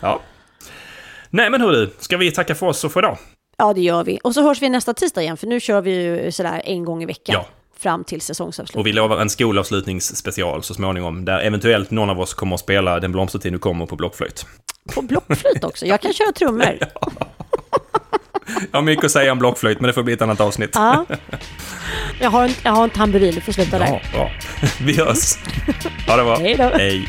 Ja. 0.01 0.21
Nej 1.31 1.51
men 1.51 1.61
hörru, 1.61 1.91
ska 1.99 2.17
vi 2.17 2.31
tacka 2.31 2.55
för 2.55 2.67
oss 2.67 2.85
och 2.85 2.93
för 2.93 3.01
idag? 3.01 3.19
ja, 3.59 3.73
det 3.73 3.81
gör 3.81 4.05
vi. 4.05 4.19
Och 4.25 4.35
så 4.35 4.43
hörs 4.43 4.63
vi 4.63 4.69
nästa 4.69 4.95
tisdag 4.95 5.23
igen, 5.23 5.37
för 5.37 5.47
nu 5.47 5.61
kör 5.61 5.81
vi 5.81 6.03
ju 6.03 6.33
sådär 6.33 6.63
en 6.65 6.85
gång 6.85 7.03
i 7.03 7.07
veckan. 7.07 7.33
Ja. 7.35 7.47
Fram 7.79 8.05
till 8.05 8.21
säsongsavslut. 8.21 8.77
Och 8.77 8.87
vi 8.87 8.93
lovar 8.93 9.21
en 9.21 9.31
skolavslutningsspecial 9.31 10.63
så 10.63 10.75
småningom, 10.75 11.25
där 11.25 11.41
eventuellt 11.41 11.91
någon 11.91 12.11
av 12.11 12.21
oss 12.21 12.35
kommer 12.35 12.55
att 12.55 12.61
spela 12.61 13.01
Den 13.01 13.13
blomstertid 13.13 13.53
nu 13.53 13.59
kommer 13.59 13.87
på 13.87 13.97
blockflöjt. 13.97 14.47
På 14.95 15.03
blockflöjt 15.03 15.65
också. 15.65 15.87
Jag 15.87 16.01
kan 16.01 16.13
köra 16.13 16.33
trummor. 16.33 16.79
Jag 18.73 18.79
har 18.79 18.83
mycket 18.83 19.05
att 19.05 19.11
säga 19.11 19.33
om 19.33 19.39
blockflöjt, 19.39 19.81
men 19.81 19.87
det 19.89 19.93
får 19.93 20.03
bli 20.03 20.13
ett 20.15 20.23
annat 20.23 20.41
avsnitt. 20.41 20.71
Ja. 20.75 21.07
Jag 22.21 22.31
har 22.31 22.45
en, 22.45 22.51
jag 22.63 22.73
har 22.73 22.85
en 22.85 22.91
tamburin, 22.91 23.35
du 23.35 23.41
får 23.41 23.53
sluta 23.53 23.77
Ja, 23.79 23.85
där. 23.85 24.03
bra. 24.13 24.31
Vi 24.81 24.97
hörs. 24.97 25.35
Ha 26.07 26.17
det 26.17 26.23
bra. 26.25 26.39
Hej 26.39 26.55
då. 26.59 26.71
Hej. 26.75 27.09